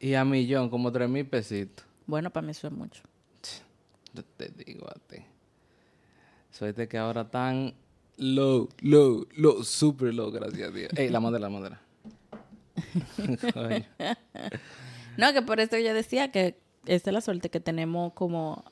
[0.00, 1.84] Y a millón, como tres mil pesitos.
[2.06, 3.02] Bueno, para mí eso es mucho.
[4.14, 5.18] Yo te digo a ti.
[6.50, 7.74] Suerte que ahora tan
[8.16, 10.90] low, low, low, super low, gracias a Dios.
[10.96, 11.80] Ey, la madera, la madera.
[15.16, 18.64] No, que por eso yo decía que esa es la suerte que tenemos como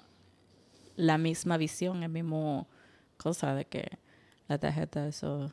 [0.94, 2.68] la misma visión, el mismo
[3.16, 3.98] cosa de que
[4.48, 5.50] la tarjeta, eso,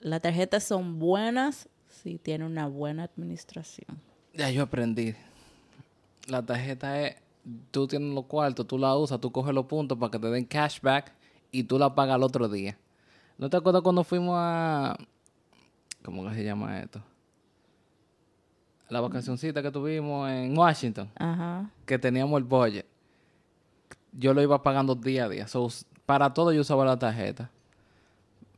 [0.00, 4.00] las tarjetas son buenas si tiene una buena administración.
[4.34, 5.14] Ya yo aprendí.
[6.26, 7.16] La tarjeta es,
[7.70, 10.44] tú tienes los cuartos, tú la usas, tú coges los puntos para que te den
[10.44, 11.12] cashback
[11.52, 12.76] y tú la pagas al otro día.
[13.38, 14.96] ¿No te acuerdas cuando fuimos a...
[16.02, 17.00] ¿Cómo que se llama esto?
[18.88, 21.68] La vacacioncita que tuvimos en Washington, Ajá.
[21.84, 22.86] que teníamos el budget.
[24.12, 25.48] Yo lo iba pagando día a día.
[25.48, 25.68] So,
[26.06, 27.50] para todo yo usaba la tarjeta.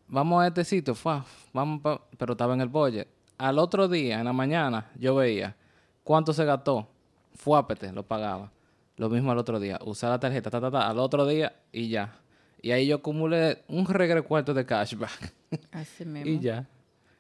[0.07, 3.09] Vamos a este sitio, fue, vamos pa- pero estaba en el budget.
[3.39, 5.57] Al otro día, en la mañana, yo veía
[6.05, 6.87] cuánto se gastó.
[7.35, 8.51] Fuápete, lo pagaba.
[8.97, 9.79] Lo mismo al otro día.
[9.85, 12.15] Usar la tarjeta, ta, ta, ta, al otro día y ya.
[12.61, 15.33] Y ahí yo acumulé un regre cuarto de cashback.
[15.73, 16.31] Así mismo.
[16.31, 16.67] y ya.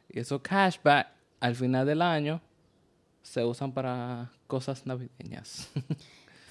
[0.08, 1.08] Y esos cashback,
[1.40, 2.40] al final del año,
[3.22, 5.70] se usan para cosas navideñas.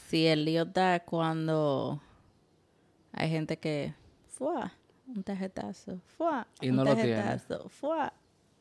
[0.10, 2.02] Sí, el lío está cuando
[3.12, 3.94] hay gente que
[4.30, 4.54] fue
[5.06, 7.16] un tarjetazo, fue Y un no lo tiene.
[7.16, 8.10] tarjetazo, fue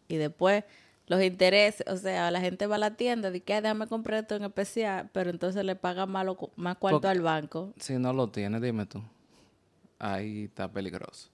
[0.08, 0.64] y después
[1.06, 4.22] los intereses, o sea, la gente va a la tienda y que "Ay, déjame comprar
[4.22, 7.72] esto en especial, pero entonces le paga más, lo- más cuarto Porque- al banco.
[7.78, 9.00] Si no lo tiene, dime tú.
[9.98, 11.28] Ahí está peligroso.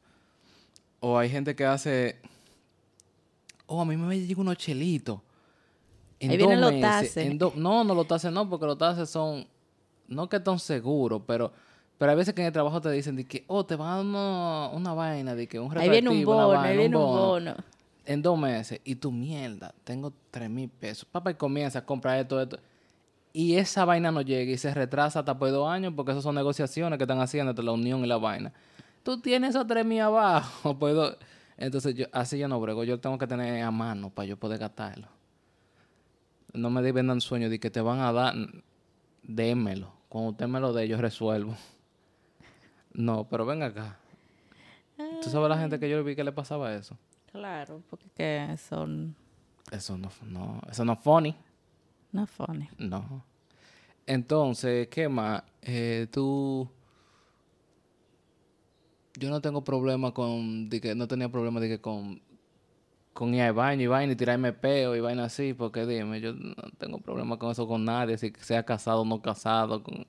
[1.01, 2.21] O hay gente que hace.
[3.67, 5.21] Oh, a mí me llega unos chelitos.
[6.21, 7.17] En Ahí vienen los meses, tases.
[7.17, 9.47] en do- No, no los tases no, porque los tases son.
[10.09, 11.53] No que tan seguros, pero.
[11.99, 13.97] Pero hay veces que en el trabajo te dicen de que, oh, te van a
[13.97, 17.27] dar una, una vaina, de que un Ahí viene un bono, ahí viene un bono
[17.29, 17.55] bono.
[18.07, 21.05] en dos meses y tu mierda, tengo tres mil pesos.
[21.05, 22.59] Papá, y comienza a comprar esto, esto.
[23.33, 26.35] Y esa vaina no llega y se retrasa hasta por dos años porque esas son
[26.35, 28.53] negociaciones que están haciendo entre la unión y la vaina.
[29.03, 30.77] Tú tienes esos tres mil abajo.
[30.79, 31.17] pues, do-
[31.57, 32.85] Entonces, yo, así yo no brego.
[32.85, 35.09] Yo tengo que tener a mano para yo poder gastarlo.
[36.53, 38.35] No me vendan sueño de que te van a dar.
[39.23, 39.93] Démelo.
[40.11, 41.57] Cuando usted me lo dé, yo resuelvo.
[42.95, 43.97] No, pero ven acá.
[45.23, 46.99] ¿Tú sabes la gente que yo vi que le pasaba eso?
[47.33, 49.17] Claro, porque que son
[49.71, 51.35] Eso no, no, eso no es funny.
[52.13, 52.69] No funny.
[52.79, 53.25] No.
[54.07, 55.43] Entonces, ¿qué más?
[55.63, 56.69] Eh, tú...
[59.15, 60.69] Yo no tengo problema con...
[60.69, 62.21] De que no tenía problema de que con
[63.13, 66.33] con ir al baño y vaina y tirarme peo y vaina así, porque dime, yo
[66.33, 69.83] no tengo problema con eso con nadie, si sea casado o no casado.
[69.83, 70.07] Con...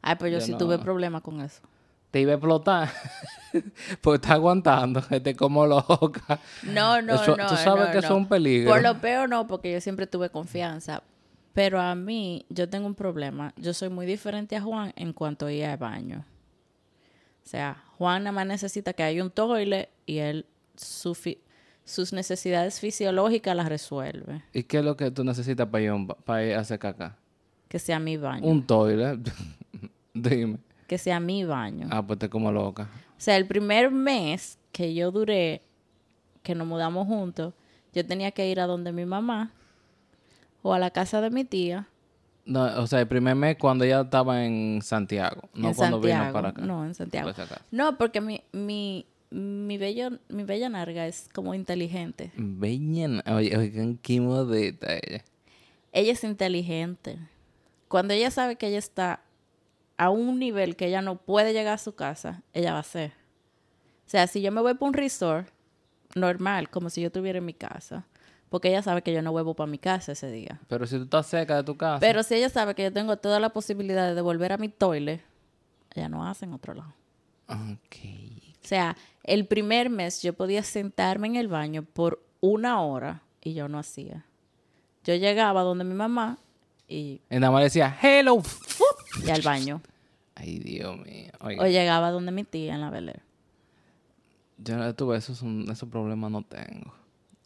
[0.00, 0.58] Ay, pues yo, Yo sí no.
[0.58, 1.62] tuve problemas con eso.
[2.10, 2.90] Te iba a explotar,
[4.02, 6.38] porque está aguantando, gente como loca.
[6.64, 7.46] No, no, Eso- no.
[7.46, 8.14] tú sabes no, que eso no.
[8.16, 8.70] es un peligro.
[8.70, 11.02] Por lo peor no, porque yo siempre tuve confianza.
[11.52, 13.52] Pero a mí, yo tengo un problema.
[13.56, 16.24] Yo soy muy diferente a Juan en cuanto a ir al baño.
[17.44, 21.14] O sea, Juan nada más necesita que haya un toile y él su
[21.84, 24.42] sus necesidades fisiológicas las resuelve.
[24.52, 25.92] ¿Y qué es lo que tú necesitas para ir,
[26.24, 27.18] para ir a hacer caca?
[27.68, 28.46] Que sea mi baño.
[28.46, 29.18] Un toilet.
[30.14, 30.58] Dime.
[30.86, 31.88] Que sea mi baño.
[31.90, 32.88] Ah, pues te como loca.
[33.16, 35.62] O sea, el primer mes que yo duré,
[36.42, 37.54] que nos mudamos juntos,
[37.92, 39.52] yo tenía que ir a donde mi mamá
[40.62, 41.88] o a la casa de mi tía.
[42.44, 46.22] No, o sea, el primer mes cuando ella estaba en Santiago, no en cuando Santiago.
[46.22, 46.62] vino para acá.
[46.62, 47.28] No, en Santiago.
[47.28, 47.54] Acaso.
[47.70, 52.32] No, porque mi, mi, mi, bello, mi bella narga es como inteligente.
[52.36, 55.24] Veñen, oye, oigan, qué modita ella.
[55.92, 57.18] Ella es inteligente.
[57.86, 59.20] Cuando ella sabe que ella está
[59.96, 63.12] a un nivel que ella no puede llegar a su casa, ella va a hacer.
[64.06, 65.48] O sea, si yo me voy para un resort,
[66.16, 68.06] normal, como si yo estuviera en mi casa,
[68.52, 70.60] porque ella sabe que yo no vuelvo para mi casa ese día.
[70.68, 71.98] Pero si tú estás cerca de tu casa.
[72.00, 75.22] Pero si ella sabe que yo tengo toda la posibilidad de devolver a mi toile,
[75.94, 76.92] ella no hace en otro lado.
[77.48, 77.96] Ok.
[78.62, 83.54] O sea, el primer mes yo podía sentarme en el baño por una hora y
[83.54, 84.26] yo no hacía.
[85.04, 86.36] Yo llegaba donde mi mamá
[86.86, 88.42] y, Y nada más decía, hello.
[89.26, 89.80] y al baño.
[90.34, 91.32] Ay, Dios mío.
[91.40, 93.22] Oiga, O llegaba donde mi tía en la velera.
[94.58, 96.92] yo no tuve esos, esos problemas, no tengo.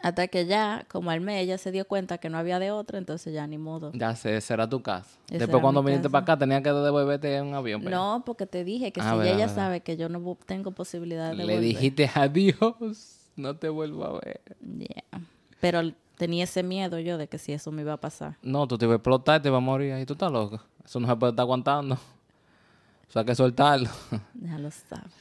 [0.00, 2.98] Hasta que ya, como al mes, ella se dio cuenta que no había de otra,
[2.98, 3.92] entonces ya ni modo.
[3.94, 5.08] Ya sé, será tu casa.
[5.28, 6.12] Esa Después era cuando viniste casa.
[6.12, 7.80] para acá, tenía que devolverte en un avión.
[7.82, 9.54] pero No, porque te dije que Ah, si verdad, ella verdad.
[9.54, 11.60] sabe que yo no tengo posibilidad de Le volver.
[11.60, 14.40] dijiste adiós, no te vuelvo a ver.
[14.78, 15.20] Yeah.
[15.60, 15.80] Pero
[16.18, 18.36] tenía ese miedo yo de que si eso me iba a pasar.
[18.42, 20.04] No, tú te ibas a explotar, te vas a morir ahí.
[20.04, 20.60] Tú estás loco.
[20.84, 21.94] Eso no se puede estar aguantando.
[21.94, 23.88] O sea, hay que soltarlo.
[24.34, 25.12] Ya lo sabes.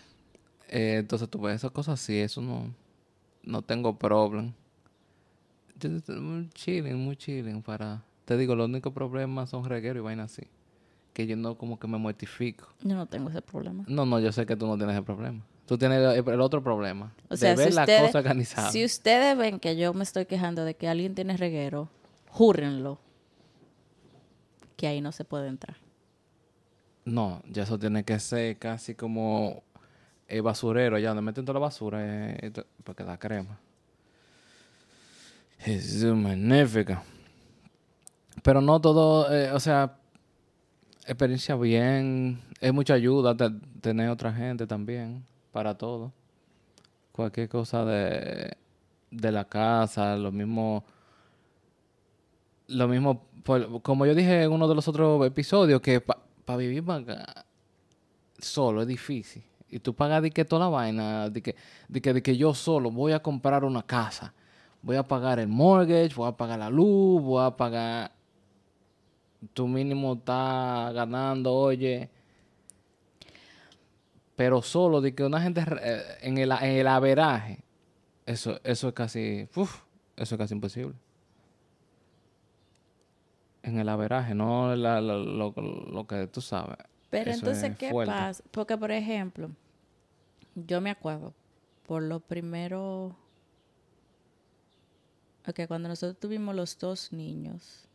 [0.67, 2.73] Eh, entonces tú ves esas cosas así, eso no,
[3.43, 4.51] no tengo problema.
[6.19, 8.03] Muy chilling, muy chilling para...
[8.25, 10.43] Te digo, los únicos problemas son reguero y vaina así.
[11.13, 12.67] Que yo no como que me mortifico.
[12.81, 13.83] Yo no tengo ese problema.
[13.87, 15.43] No, no, yo sé que tú no tienes ese problema.
[15.65, 17.13] Tú tienes el, el otro problema.
[17.29, 18.71] O sea, de ver si ustedes, cosas organizadas.
[18.71, 21.89] si ustedes ven que yo me estoy quejando de que alguien tiene reguero,
[22.29, 22.99] júrenlo.
[24.77, 25.77] Que ahí no se puede entrar.
[27.05, 29.63] No, ya eso tiene que ser casi como
[30.27, 31.99] el basurero, allá donde meten toda la basura,
[32.31, 33.59] eh, esto- porque da crema.
[35.59, 37.03] Es magnífica.
[38.43, 39.97] Pero no todo, eh, o sea,
[41.05, 43.49] experiencia bien, es mucha ayuda te-
[43.81, 46.11] tener otra gente también para todo.
[47.11, 48.55] Cualquier cosa de,
[49.09, 50.83] de la casa, lo mismo
[52.67, 53.25] lo mismo,
[53.83, 57.45] como yo dije en uno de los otros episodios, que para vivir pa' acá
[58.39, 59.43] solo es difícil.
[59.69, 61.55] Y tú pagas de que toda la vaina, de que,
[61.87, 64.33] de que, de que yo solo voy a comprar una casa.
[64.85, 68.11] Voy a pagar el mortgage, voy a pagar la luz, voy a pagar...
[69.53, 72.09] Tu mínimo está ganando, oye.
[74.35, 77.63] Pero solo de que una gente eh, en el, en el averaje,
[78.27, 79.49] eso, eso es casi...
[79.55, 79.81] uf,
[80.15, 80.93] eso es casi imposible
[83.63, 85.51] en el averaje, no la- la- lo,
[85.91, 86.77] lo que tú sabes.
[87.09, 88.11] Pero Eso entonces, es ¿qué fuerte.
[88.13, 88.43] pasa?
[88.51, 89.49] Porque, por ejemplo,
[90.53, 91.33] yo me acuerdo,
[91.87, 93.15] por lo primero,
[95.47, 97.87] ok, cuando nosotros tuvimos los dos niños,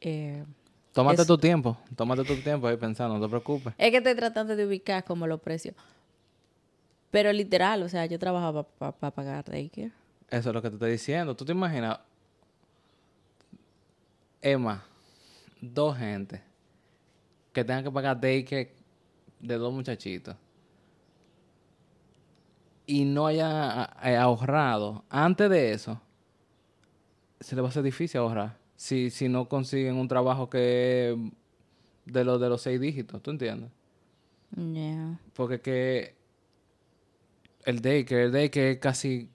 [0.00, 0.44] eh,
[0.92, 3.72] Tómate Es- tu tiempo, tómate tu tiempo ahí pensando, no te preocupes.
[3.78, 5.74] es que estoy tratando de ubicar como los precios.
[7.10, 9.92] Pero literal, o sea, yo trabajaba para pagar daycare.
[10.28, 11.34] Eso es lo que te estoy diciendo.
[11.34, 11.98] ¿Tú te imaginas?
[14.42, 14.84] Emma,
[15.60, 16.42] dos gente
[17.52, 18.74] que tengan que pagar daycare
[19.40, 20.36] de dos muchachitos
[22.86, 26.00] y no haya eh, ahorrado antes de eso,
[27.40, 31.16] se le va a hacer difícil ahorrar si, si no consiguen un trabajo que
[32.04, 33.70] de los de los seis dígitos, ¿tú entiendes?
[34.56, 35.20] Yeah.
[35.34, 36.16] Porque que
[37.64, 39.30] el daycare, el daycare es casi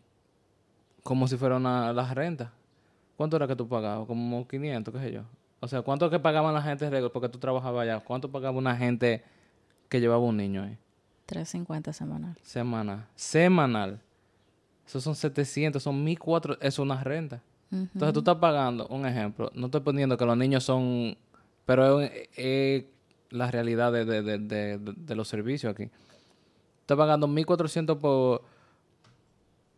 [1.02, 2.50] como si fuera una, las rentas.
[3.16, 4.06] ¿Cuánto era que tú pagabas?
[4.06, 5.22] Como 500, qué sé yo.
[5.62, 7.14] O sea, ¿cuánto que pagaban la gente regular?
[7.14, 8.02] porque tú trabajabas allá?
[8.02, 9.24] ¿Cuánto pagaba una gente
[9.88, 10.78] que llevaba un niño ahí?
[11.28, 12.36] 350 semanal.
[12.42, 13.06] Semanal.
[13.16, 14.02] Semanal.
[14.88, 16.58] Esos son 700, son 1400.
[16.68, 17.42] Eso es una renta.
[17.70, 21.18] Entonces tú estás pagando, un ejemplo, no estoy poniendo que los niños son,
[21.66, 22.86] pero es, es
[23.30, 25.90] la realidad de, de- de- los servicios aquí.
[26.80, 28.42] Estás pagando 1.400 por,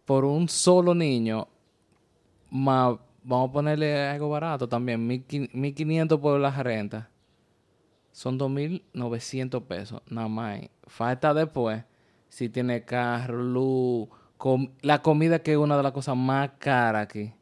[0.05, 1.47] por un solo niño,
[2.51, 7.09] más, vamos a ponerle algo barato también, 1.500 por la renta,
[8.11, 10.61] son 2.900 pesos, nada más.
[10.87, 11.83] Falta después,
[12.29, 14.09] si tiene carro, luz,
[14.81, 17.33] la comida que es una de las cosas más caras aquí.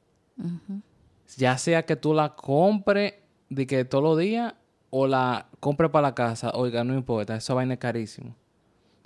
[1.38, 3.15] Ya sea que tú la compres
[3.49, 4.53] de que todos los días
[4.89, 8.36] o la compres para la casa, oiga, no importa, esa vaina es carísimo.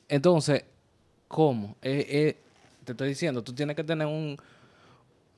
[0.08, 0.66] Entonces,
[1.28, 1.76] ¿cómo?
[1.82, 2.38] Eh, eh,
[2.84, 4.38] te estoy diciendo, tú tienes que tener un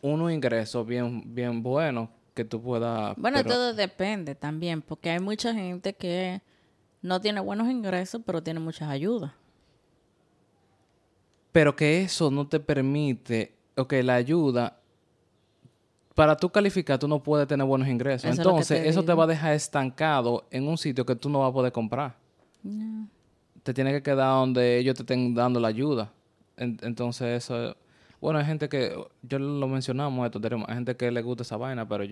[0.03, 3.15] unos ingresos bien, bien buenos que tú puedas...
[3.17, 6.41] Bueno, todo depende también, porque hay mucha gente que
[7.01, 9.31] no tiene buenos ingresos, pero tiene muchas ayudas.
[11.51, 14.79] Pero que eso no te permite, ok, la ayuda,
[16.15, 18.37] para tú calificar, tú no puedes tener buenos ingresos.
[18.37, 21.53] Entonces, eso te va a dejar estancado en un sitio que tú no vas a
[21.53, 22.15] poder comprar.
[23.63, 26.11] Te tiene que quedar donde ellos te estén dando la ayuda.
[26.57, 27.75] entonces, eso
[28.23, 31.57] bueno, hay gente que, yo lo mencionamos esto, tenemos, hay gente que le gusta esa
[31.57, 32.05] vaina, pero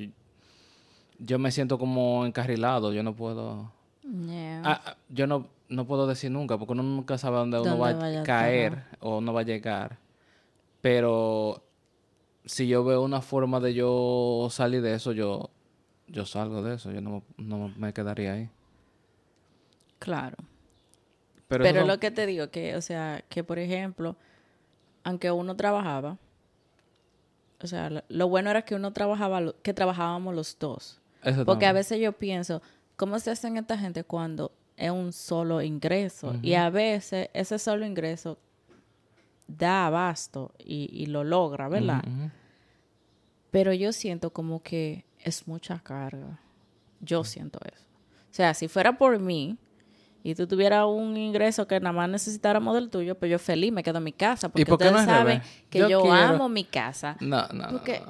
[1.19, 3.71] yo, me siento como encarrilado, yo no puedo...
[4.65, 7.91] Ah, ah, yo no, no puedo decir nunca, porque uno nunca sabe dónde, uno va
[7.91, 9.99] a caer o no va a llegar.
[10.81, 11.63] Pero
[12.43, 15.49] si yo veo una forma de yo salir de eso, yo,
[16.07, 17.23] yo salgo de eso, yo no,
[17.77, 18.49] me quedaría ahí.
[19.97, 20.35] Claro.
[21.47, 24.17] Pero, lo que te digo, que, o sea, que por ejemplo
[25.03, 26.17] aunque uno trabajaba,
[27.63, 30.99] o sea, lo, bueno era que uno trabajaba, que trabajábamos los dos.
[31.45, 32.61] Porque a veces yo pienso,
[32.95, 36.35] ¿cómo se hacen esta gente cuando es un solo ingreso?
[36.41, 38.39] Y a veces ese solo ingreso
[39.47, 42.03] da abasto y, lo logra, ¿verdad?
[43.51, 46.39] Pero yo siento como que es mucha carga.
[47.01, 47.85] Yo siento eso.
[48.31, 49.57] O sea, si fuera por mí,
[50.23, 53.83] y tú tuvieras un ingreso que nada más necesitáramos del tuyo, pues yo feliz me
[53.83, 54.49] quedo en mi casa.
[54.49, 57.17] Porque ustedes saben que yo, amo mi casa.
[57.19, 57.69] No, no.
[57.71, 58.01] Porque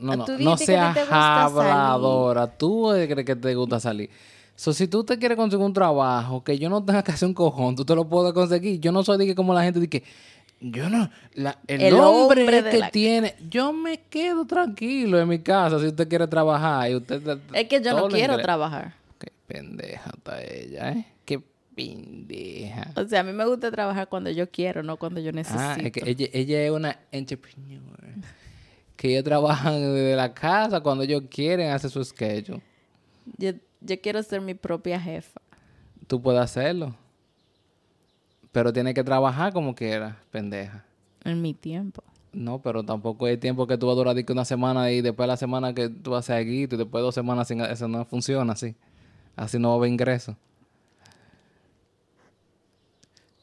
[0.00, 2.46] no, no, no seas habladora.
[2.46, 4.10] Tú crees que te gusta salir.
[4.54, 7.34] So, si tú te quieres conseguir un trabajo que yo no tenga que hacer un
[7.34, 8.78] cojón, tú te lo puedes conseguir.
[8.80, 10.04] Yo no soy de que como la gente dice que
[10.60, 11.10] yo no,
[11.66, 16.88] el, hombre, que tiene, yo me quedo tranquilo en mi casa si usted quiere trabajar
[16.88, 18.94] y usted es que yo no quiero trabajar.
[19.18, 21.11] Qué pendeja está ella, ¿eh?
[21.74, 22.92] Pendeja.
[22.96, 25.62] O sea, a mí me gusta trabajar cuando yo quiero, no cuando yo necesito.
[25.62, 27.98] Ah, es que ella, es una entrepreneur.
[28.96, 32.62] que ella trabaja desde la casa cuando ellos quieren hacer su schedule.
[33.38, 35.40] Yo, yo quiero ser mi propia jefa.
[36.06, 36.94] Tú puedes hacerlo.
[38.52, 40.84] Pero tienes que trabajar como quieras, pendeja.
[41.24, 42.02] En mi tiempo.
[42.32, 45.36] No, pero tampoco hay tiempo que tú vas a durar una semana y después la
[45.36, 48.74] semana que tú vas a hacer y después dos semanas sin eso no funciona así.
[49.36, 50.36] Así no va a haber ingreso.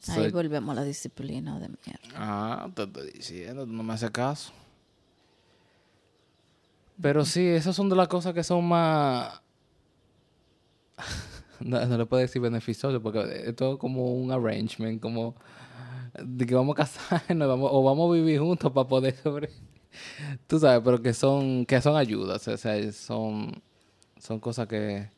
[0.08, 2.08] Ahí volvemos a la disciplina de mierda.
[2.14, 4.52] Ah, te estoy diciendo, no me hace caso.
[7.00, 9.40] Pero sí, esas son de las cosas que son más...
[11.60, 15.34] no, le puedo decir beneficioso porque es todo como un arrangement, como
[16.22, 19.50] de que vamos a casarnos o vamos a vivir juntos para poder sobre...
[20.46, 23.62] Tú sabes, pero que son, que son ayudas, o sea, son,
[24.18, 25.10] son cosas que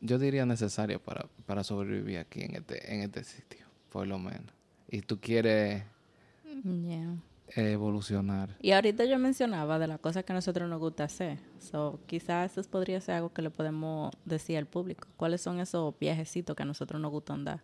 [0.00, 4.52] yo diría necesario para, para sobrevivir aquí en este, en este sitio, por lo menos.
[4.90, 5.82] Y tú quieres
[7.54, 8.56] evolucionar.
[8.60, 11.38] Y ahorita yo mencionaba de las cosas que a nosotros nos gusta hacer.
[11.58, 15.08] So, quizás eso podría ser algo que le podemos decir al público.
[15.16, 17.62] ¿Cuáles son esos viajecitos que a nosotros nos gustan dar?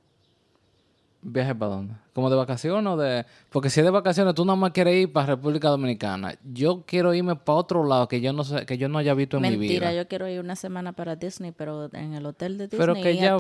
[1.27, 1.95] ¿Viaje para dónde?
[2.13, 3.25] ¿Como de vacaciones o de...?
[3.49, 6.35] Porque si es de vacaciones, tú nada más quieres ir para República Dominicana.
[6.45, 9.39] Yo quiero irme para otro lado que yo no sé, que yo no haya visto
[9.39, 9.59] en mi vida.
[9.59, 12.79] Mentira, yo quiero ir una semana para Disney, pero en el hotel de Disney.
[12.79, 13.39] Pero que ya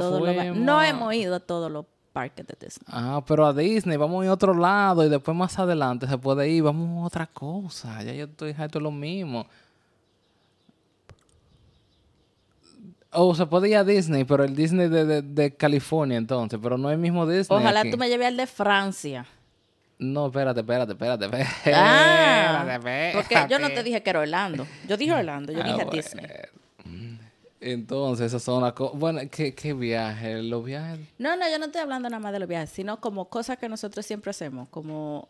[0.54, 2.86] No hemos ido a todos los parques de Disney.
[2.86, 6.16] Ah, pero a Disney, vamos a ir a otro lado y después más adelante se
[6.16, 8.02] puede ir, vamos a otra cosa.
[8.02, 9.46] Ya yo estoy harto lo mismo.
[13.10, 16.94] O se puede ir a Disney, pero el Disney de, California entonces, pero no es
[16.94, 17.58] el mismo Disney.
[17.58, 19.26] Ojalá tú me lleves al de Francia.
[19.98, 21.72] No, espérate, espérate, espérate, espérate.
[21.72, 22.80] Ah,
[23.14, 24.66] porque yo no te dije que era Orlando.
[24.88, 26.26] Yo dije Orlando, yo dije ah, Disney.
[27.60, 28.98] Entonces, esas son las cosas.
[28.98, 30.42] Bueno, ¿qué, ¿qué viaje?
[30.42, 31.00] ¿Los viajes?
[31.16, 33.68] No, no, yo no estoy hablando nada más de los viajes, sino como cosas que
[33.70, 34.68] nosotros siempre hacemos.
[34.68, 35.28] Como,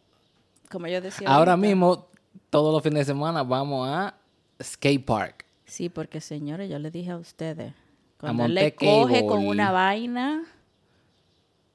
[0.68, 1.28] como yo decía.
[1.28, 2.08] Ahora mismo,
[2.50, 4.14] todos los fines de semana vamos a
[4.60, 5.44] skate park.
[5.66, 7.72] Sí, porque señores, yo le dije a ustedes,
[8.18, 10.44] cuando él le coge con una vaina,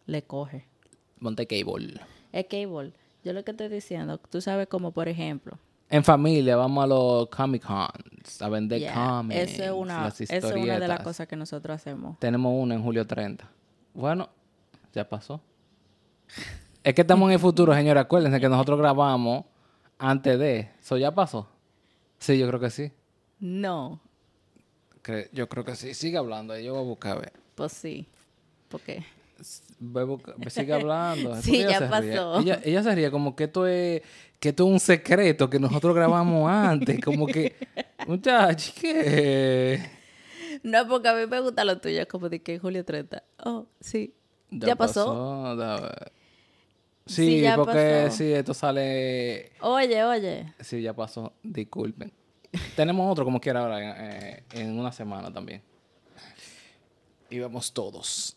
[0.05, 0.65] le coge.
[1.19, 1.99] Monte Cable.
[2.31, 2.93] Es Cable.
[3.23, 5.57] Yo lo que estoy diciendo, tú sabes como por ejemplo.
[5.89, 9.53] En familia, vamos a los Comic Cons a vender cómics.
[9.53, 12.19] Eso es una, eso es una de las cosas que nosotros hacemos.
[12.19, 13.49] Tenemos una en julio 30.
[13.93, 14.29] Bueno,
[14.93, 15.41] ya pasó.
[16.81, 18.01] Es que estamos en el futuro, señores.
[18.01, 19.43] Acuérdense que nosotros grabamos
[19.97, 20.69] antes de.
[20.79, 21.49] ¿Eso ya pasó?
[22.19, 22.91] Sí, yo creo que sí.
[23.39, 24.01] No,
[25.01, 25.93] Que- yo creo que sí.
[25.93, 26.53] Sigue hablando.
[26.53, 27.33] ahí Yo voy a buscar a ver.
[27.55, 28.07] pues sí.
[28.67, 29.03] ¿Por qué?
[30.49, 31.35] Sigue hablando.
[31.41, 32.39] Sí, ya se pasó.
[32.41, 34.01] Ella, ella se ríe como que esto es
[34.39, 36.99] que esto es un secreto que nosotros grabamos antes.
[36.99, 37.55] Como que,
[38.07, 39.79] muchachos, ¿qué?
[40.63, 43.23] No, porque a mí me gusta lo tuyo, como de que julio 30.
[43.45, 44.13] Oh, sí.
[44.51, 45.55] ¿Ya, pasó?
[45.55, 46.11] da-
[47.05, 48.17] Sí, Sí, ya porque pasó.
[48.17, 49.51] sí, esto sale.
[49.61, 50.53] Oye, oye.
[50.59, 51.33] Sí, ya pasó.
[51.41, 52.11] Disculpen.
[52.75, 55.61] Tenemos otro como quiera ahora eh, en una semana también.
[57.29, 58.35] Y vamos todos.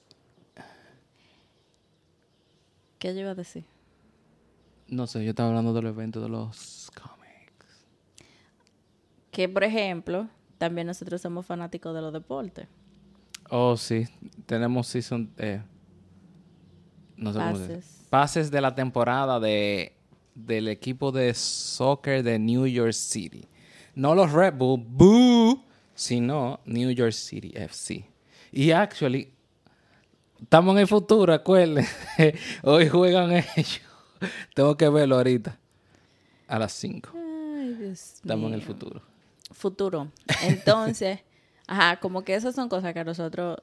[2.98, 3.64] ¿Qué yo iba a decir?
[4.86, 7.86] No sé, yo estaba hablando del evento de los cómics.
[9.30, 10.28] Que, por ejemplo,
[10.58, 12.68] también nosotros somos fanáticos de los deportes.
[13.50, 14.06] Oh, sí.
[14.46, 15.32] Tenemos season.
[15.38, 15.62] Eh,
[17.16, 17.62] no sé cómo se.
[17.62, 18.06] Pases.
[18.10, 19.96] Pases de la temporada de,
[20.34, 23.48] del equipo de soccer de New York City.
[23.94, 25.64] No los Red Bull, boo,
[25.94, 28.04] sino New York City FC.
[28.50, 29.32] Y actually,
[30.40, 32.34] estamos en el futuro, acuérdense.
[32.62, 33.82] Hoy juegan ellos.
[34.54, 35.58] Tengo que verlo ahorita.
[36.48, 37.10] A las 5.
[37.14, 39.02] Ay, Dios Estamos en el futuro.
[39.50, 40.10] Futuro.
[40.42, 41.20] Entonces,
[41.66, 43.58] ajá, como que esas son cosas que nosotros,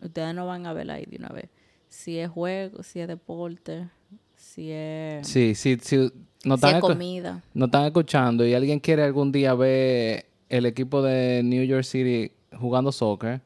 [0.00, 1.48] ustedes no van a ver ahí de una vez.
[1.88, 3.88] Si es juego, si es deporte,
[4.34, 6.10] si es, Sí, sí, sí.
[6.44, 7.42] No si es están, comida.
[7.86, 13.40] escuchando y alguien quiere algún día ver el equipo de New York City jugando soccer,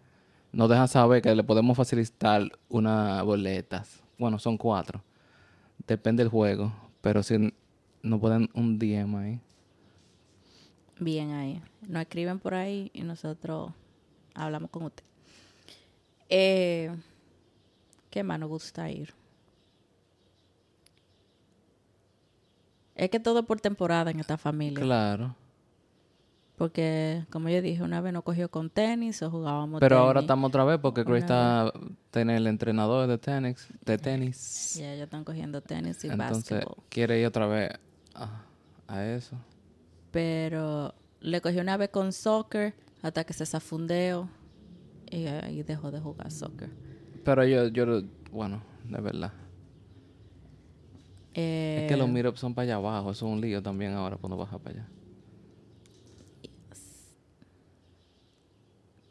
[0.53, 4.03] nos dejan saber que le podemos facilitar unas boletas.
[4.19, 5.03] Bueno, son cuatro.
[5.87, 6.73] Depende del juego.
[7.01, 7.53] Pero si
[8.03, 9.41] nos pueden un DM ahí.
[10.99, 11.63] Bien ahí.
[11.87, 13.71] Nos escriben por ahí y nosotros
[14.35, 15.05] hablamos con usted.
[16.29, 16.91] Eh,
[18.11, 19.13] ¿Qué más nos gusta ir?
[22.97, 24.83] Es que todo por temporada en esta familia.
[24.83, 25.37] Claro.
[26.57, 30.07] Porque, como yo dije, una vez nos cogió con tenis o jugábamos Pero tenis.
[30.07, 31.71] ahora estamos otra vez porque Chris está
[32.11, 33.69] tiene el entrenador de tenis.
[33.85, 34.75] De tenis.
[34.77, 37.73] Ya, ya están cogiendo tenis y Entonces quiere ir otra vez
[38.15, 38.41] a,
[38.89, 39.37] a eso.
[40.11, 42.73] Pero le cogió una vez con soccer
[43.03, 44.31] hasta que se zafundeó
[45.11, 46.71] y ahí dejó de jugar soccer.
[47.23, 48.01] Pero yo, yo,
[48.33, 49.33] bueno, de verdad.
[51.39, 53.11] Eh, Es que los meetups son para allá abajo.
[53.11, 54.89] Eso es un lío también ahora cuando baja para allá.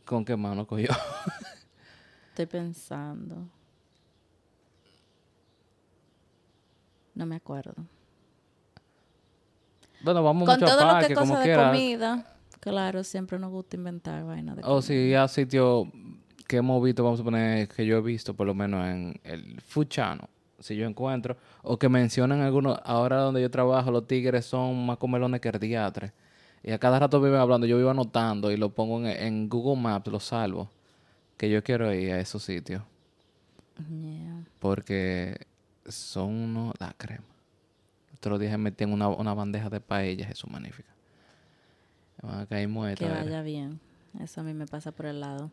[0.06, 0.90] ¿Con qué mano cogió?
[2.30, 3.48] Estoy pensando.
[7.16, 7.74] No me acuerdo.
[10.04, 11.72] bueno, vamos Con mucho todo a lo parque, que como cosa de quiera.
[11.72, 14.82] comida, claro, siempre nos gusta inventar vainas de O comida.
[14.82, 15.90] si a sitio
[16.48, 19.60] que hemos visto, vamos a poner que yo he visto, por lo menos en el
[19.88, 20.28] Channel,
[20.66, 24.98] si yo encuentro, o que mencionan algunos, ahora donde yo trabajo, los tigres son más
[24.98, 26.12] comelones que ardiatres.
[26.64, 29.80] Y a cada rato viven hablando, yo vivo anotando y lo pongo en, en Google
[29.80, 30.72] Maps, lo salvo,
[31.38, 32.82] que yo quiero ir a esos sitios.
[33.78, 34.44] Yeah.
[34.58, 35.38] Porque
[35.88, 36.74] son unos...
[36.80, 37.26] La crema.
[38.16, 40.90] Otro día metí en una, una bandeja de paella, eso magnífica.
[42.24, 42.68] Van a caer.
[42.96, 43.80] Que vaya bien.
[44.20, 45.52] Eso a mí me pasa por el lado.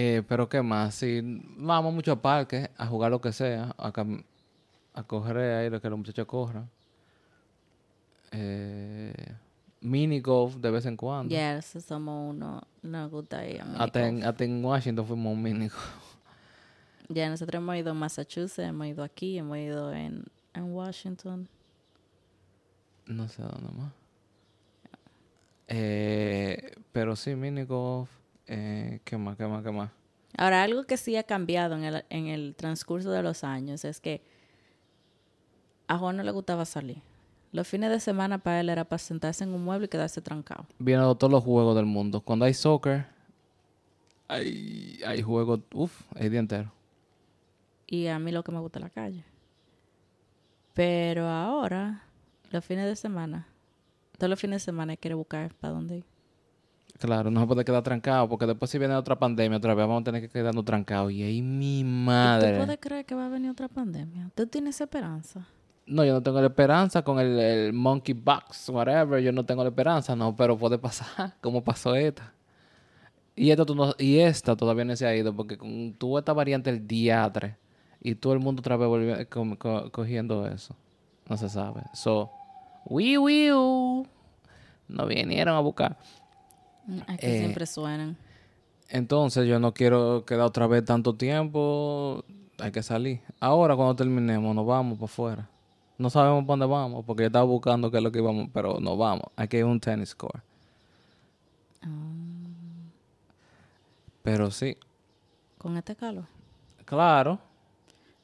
[0.00, 1.20] Eh, pero qué más, si
[1.56, 3.92] vamos mucho a parques, a jugar lo que sea, a,
[4.94, 6.70] a correr ahí lo que los muchachos corran.
[8.30, 9.12] Eh,
[9.80, 11.34] mini golf de vez en cuando.
[11.34, 12.62] Ya, eso somos uno.
[12.80, 14.12] Nos gusta ir a mini hasta, golf.
[14.12, 15.74] en, hasta en Washington fuimos un mini golf.
[17.08, 21.48] Ya, nosotros hemos ido a Massachusetts, hemos ido aquí, hemos ido en, en Washington.
[23.06, 23.92] No sé dónde más.
[25.66, 28.17] Eh, pero sí, mini golf.
[28.48, 29.90] Eh, ¿Qué más, qué más, qué más?
[30.36, 34.00] Ahora, algo que sí ha cambiado en el, en el transcurso de los años es
[34.00, 34.22] que
[35.86, 37.02] a Juan no le gustaba salir.
[37.52, 40.66] Los fines de semana para él era para sentarse en un mueble y quedarse trancado.
[40.78, 42.20] Viendo todos los juegos del mundo.
[42.20, 43.06] Cuando hay soccer,
[44.28, 46.72] hay, hay juegos, uff, el día entero.
[47.86, 49.24] Y a mí lo que me gusta es la calle.
[50.74, 52.02] Pero ahora,
[52.50, 53.48] los fines de semana,
[54.18, 56.04] todos los fines de semana quiere buscar para dónde ir.
[56.98, 60.00] Claro, no se puede quedar trancado porque después si viene otra pandemia otra vez vamos
[60.00, 61.12] a tener que quedarnos trancados.
[61.12, 62.56] Y ahí mi ¿Y ¿Tú madre.
[62.56, 64.30] puedes creer que va a venir otra pandemia?
[64.34, 65.46] ¿Tú tienes esperanza?
[65.86, 69.22] No, yo no tengo la esperanza con el, el monkey box, whatever.
[69.22, 72.32] Yo no tengo la esperanza, no, pero puede pasar, como pasó esta.
[73.36, 76.68] Y esta, no- y esta todavía no se ha ido porque con tuvo esta variante
[76.70, 77.56] el diatre
[78.00, 80.74] y todo el mundo otra vez volvió co- co- cogiendo eso.
[81.28, 81.82] No se sabe.
[81.94, 82.28] So,
[82.86, 84.06] wiu, wiu.
[84.88, 85.96] No vinieron a buscar.
[87.06, 88.16] Aquí Eh, siempre suenan.
[88.88, 92.24] Entonces yo no quiero quedar otra vez tanto tiempo
[92.58, 93.20] hay que salir.
[93.40, 95.48] Ahora cuando terminemos nos vamos para afuera.
[95.98, 98.78] No sabemos para dónde vamos porque yo estaba buscando qué es lo que íbamos, pero
[98.80, 99.24] nos vamos.
[99.36, 100.42] Hay que ir a un tennis court.
[104.22, 104.76] Pero sí,
[105.58, 106.24] Con este calor.
[106.84, 107.38] claro.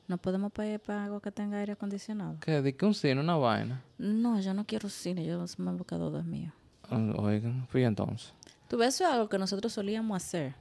[0.06, 2.38] No podemos pedir para algo que tenga aire acondicionado.
[2.40, 3.82] Que di que un cine, una vaina.
[3.96, 6.52] No, yo no quiero cine, yo me he buscado dos míos.
[6.90, 8.34] Ah, Oigan, fui entonces.
[8.68, 10.54] Tú ves, eso es algo que nosotros solíamos hacer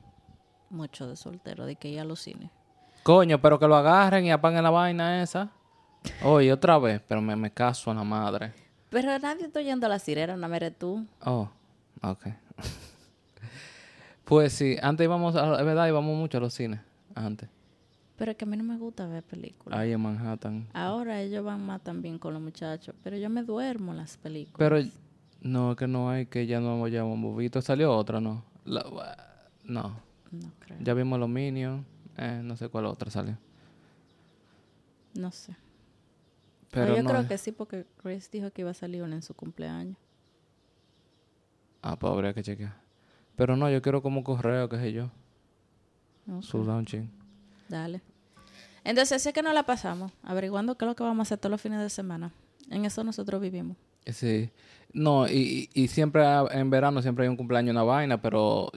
[0.69, 2.49] mucho de soltero, de que ir a los cines.
[3.03, 5.51] Coño, pero que lo agarren y apaguen la vaina esa.
[6.23, 8.53] Oye, otra vez, pero me, me caso a la madre.
[8.89, 11.05] Pero nadie está yendo a la sirena, no eres tú.
[11.25, 11.49] Oh,
[12.01, 12.27] ok.
[14.25, 16.79] pues sí, antes íbamos, a, es verdad, íbamos mucho a los cines.
[17.15, 17.49] Antes.
[18.17, 19.77] Pero es que a mí no me gusta ver películas.
[19.79, 20.67] Ahí en Manhattan.
[20.73, 24.57] Ahora ellos van más también con los muchachos, pero yo me duermo en las películas.
[24.57, 24.77] Pero
[25.43, 27.61] no, es que no hay, que ya no ya hemos visto.
[27.61, 28.43] Salió otra, ¿no?
[28.65, 28.83] La-
[29.65, 29.95] no,
[30.31, 30.77] No creo.
[30.81, 31.85] ya vimos los Minions.
[32.17, 33.37] Eh, no sé cuál otra salió.
[35.15, 35.55] No sé.
[36.71, 37.09] Pero Pero yo no.
[37.09, 39.97] creo que sí, porque Chris dijo que iba a salir una en su cumpleaños.
[41.81, 42.75] Ah, pues habría que chequear.
[43.35, 45.09] Pero no, yo quiero como correo, qué sé yo.
[46.41, 47.09] Su launching.
[47.67, 48.01] Dale.
[48.85, 51.51] Entonces, sé que no la pasamos, averiguando qué es lo que vamos a hacer todos
[51.51, 52.31] los fines de semana.
[52.69, 53.77] En eso nosotros vivimos.
[54.07, 54.49] Sí.
[54.93, 58.71] No, y, y siempre en verano siempre hay un cumpleaños, una vaina, pero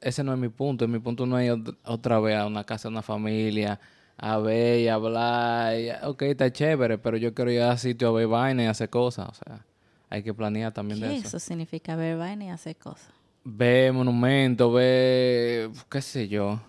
[0.00, 0.86] ese no es mi punto.
[0.86, 1.52] Mi punto no es
[1.84, 3.80] otra vez a una casa de una familia,
[4.16, 5.78] a ver y hablar.
[5.78, 8.90] y- ok, está chévere, pero yo quiero ir a sitio a ver vaina y hacer
[8.90, 9.28] cosas.
[9.28, 9.64] O sea,
[10.08, 11.28] hay que planear también ¿Qué de eso.
[11.28, 13.08] eso significa ver vaina y hacer cosas?
[13.42, 16.60] Ver monumentos, ver, qué sé yo.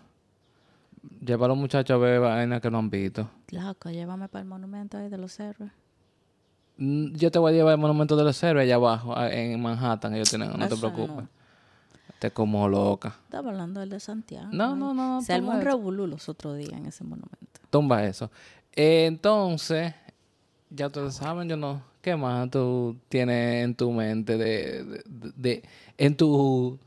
[1.22, 3.30] Llevar a los muchachos a ver vainas que no han visto.
[3.52, 5.72] Loco, llévame para el monumento ahí de los héroes.
[6.78, 10.14] Mm, Yo te voy a llevar al monumento de los héroes allá abajo, en Manhattan,
[10.16, 11.16] ellos tienen, no te preocupes.
[11.16, 11.30] no.
[12.20, 13.16] Te como loca.
[13.26, 14.48] Estaba hablando del de Santiago.
[14.52, 17.36] No, no, no, no, Se armó un revolú los otros días en ese monumento.
[17.70, 18.32] Tumba eso.
[18.74, 19.94] Eh, entonces,
[20.70, 21.82] ya ustedes saben, yo no.
[22.02, 25.64] ¿Qué más tú tienes en tu mente de, de, de- de-
[25.98, 26.80] en tu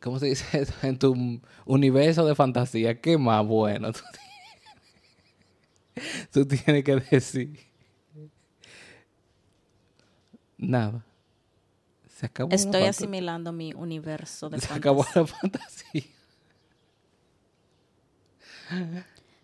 [0.00, 0.72] ¿cómo se dice eso?
[0.82, 4.00] En tu universo de fantasía, ¿qué más bueno tú
[5.94, 7.58] tienes, tú tienes que decir?
[10.58, 11.04] Nada.
[12.08, 14.78] Se acabó Estoy asimilando mi universo de Se fantasía.
[14.78, 16.02] acabó la fantasía.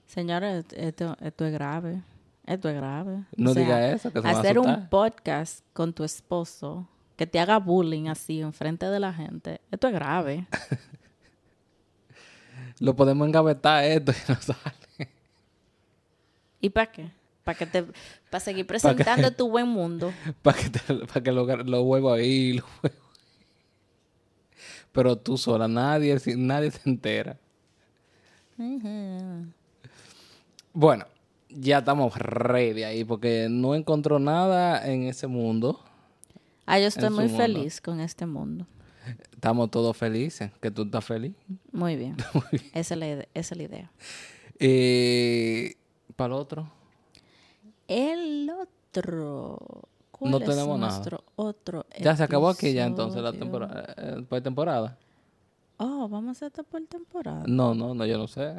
[0.07, 2.03] Señores, esto, esto es grave.
[2.47, 3.25] Esto es grave.
[3.37, 7.39] No diga eso, que se van a Hacer un podcast con tu esposo que te
[7.39, 10.47] haga bullying así enfrente de la gente, esto es grave.
[12.81, 15.09] Lo podemos engavetar esto y no sale.
[16.61, 17.13] ¿Y para qué?
[17.45, 17.85] Para que te
[18.31, 20.13] para seguir presentando tu buen mundo.
[20.43, 22.55] Para que, te- pa' que lo, lo vuelva ahí.
[22.55, 22.65] Lo.
[24.93, 27.39] Pero tú sola, nadie, nadie se entera.
[30.73, 31.07] Bueno,
[31.49, 35.81] ya estamos ready ahí porque no encontró nada en ese mundo.
[36.67, 37.39] Ah, yo estoy muy mundo.
[37.39, 38.67] feliz con este mundo.
[39.33, 41.33] Estamos todos felices, que tú estás feliz.
[41.73, 42.17] Muy bien.
[42.73, 43.91] Esa, es la, esa es la idea.
[44.61, 45.75] Eh,
[46.15, 46.71] para el otro,
[47.93, 49.59] El otro.
[50.11, 51.03] ¿Cuál No es tenemos nada.
[51.37, 53.51] otro ya se acabó aquí ya entonces la episodio?
[53.69, 53.95] temporada.
[53.97, 54.99] Eh, por temporada.
[55.79, 57.45] Oh, vamos a hacer esto por temporada.
[57.47, 58.55] No, no, no, yo no sé.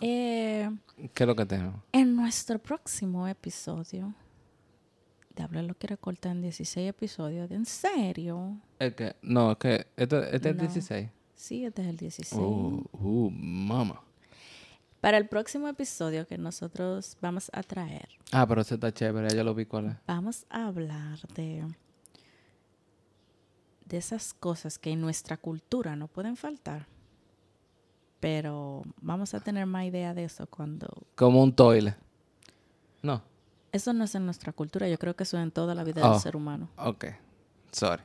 [0.00, 0.70] Eh,
[1.12, 1.74] ¿Qué es lo que tenemos?
[1.92, 4.14] en nuestro próximo episodio,
[5.36, 7.50] Diablo lo quiere cortar en 16 episodios.
[7.50, 8.56] ¿En serio?
[8.78, 10.62] Es que, no, es que este, este No.
[10.62, 11.10] es 16.
[11.34, 12.40] Sí, este es el 16.
[12.40, 14.00] Uh, uh, mama.
[15.02, 19.42] Para el próximo episodio que nosotros vamos a traer, Ah, pero ese está chévere, ya
[19.44, 19.96] lo vi cuál es.
[20.06, 21.66] vamos a hablar de,
[23.84, 26.86] de esas cosas que en nuestra cultura no pueden faltar.
[28.20, 30.86] Pero vamos a tener más idea de eso cuando...
[31.16, 31.96] Como un toilet.
[33.02, 33.22] No.
[33.72, 36.08] Eso no es en nuestra cultura, yo creo que eso es en toda la vida
[36.08, 36.12] Oh.
[36.12, 36.70] del ser humano.
[36.76, 37.06] Ok.
[37.72, 38.02] Sorry.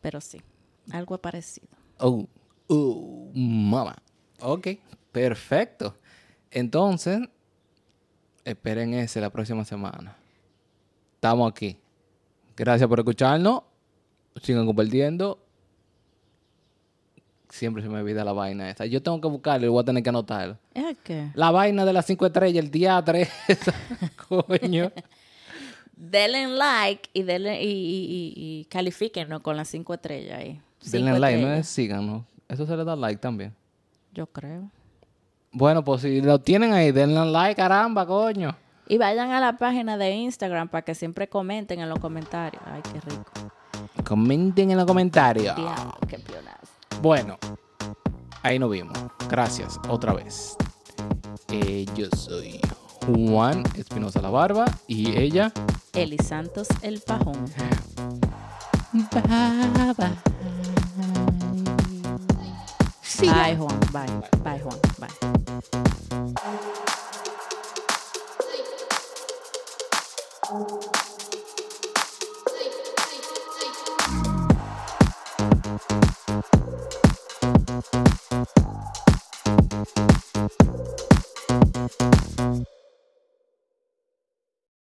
[0.00, 0.42] Pero sí,
[0.90, 1.68] algo parecido.
[2.00, 2.26] Oh,
[2.68, 3.94] uh, mama.
[4.40, 4.66] Ok,
[5.12, 5.96] perfecto.
[6.50, 7.20] Entonces,
[8.44, 10.16] esperen ese la próxima semana.
[11.14, 11.78] Estamos aquí.
[12.56, 13.62] Gracias por escucharnos.
[14.42, 15.38] Sigan compartiendo.
[17.48, 18.86] Siempre se me olvida la vaina esa.
[18.86, 20.58] Yo tengo que buscarlo y voy a tener que anotarlo.
[20.72, 21.30] ¿Es que?
[21.34, 23.28] La vaina de las cinco estrellas, el día 3.
[24.28, 24.90] Coño.
[25.94, 30.60] Denle like y, denle, y, y, y, y califíquenlo con las cinco estrellas ahí.
[30.90, 32.24] Denle like, no es síganos.
[32.48, 33.54] Eso se le da like también.
[34.12, 34.70] Yo creo.
[35.52, 38.56] Bueno, pues si lo tienen ahí, denle like, caramba, coño.
[38.88, 42.62] Y vayan a la página de Instagram para que siempre comenten en los comentarios.
[42.66, 43.30] Ay, qué rico.
[44.04, 45.54] Comenten en los comentarios.
[45.54, 46.72] Diablo, qué pionazo.
[47.02, 47.38] Bueno,
[48.42, 48.96] ahí nos vimos.
[49.28, 50.56] Gracias, otra vez.
[51.50, 52.60] Eh, yo soy
[53.06, 55.52] Juan Espinosa La Barba y ella.
[55.92, 57.44] Eli Santos El Pajón.
[58.92, 60.51] Bye,
[63.30, 63.80] Bye, Juan.
[63.92, 64.06] Bye.
[64.42, 64.80] Bye, Juan.
[64.98, 65.32] Bye.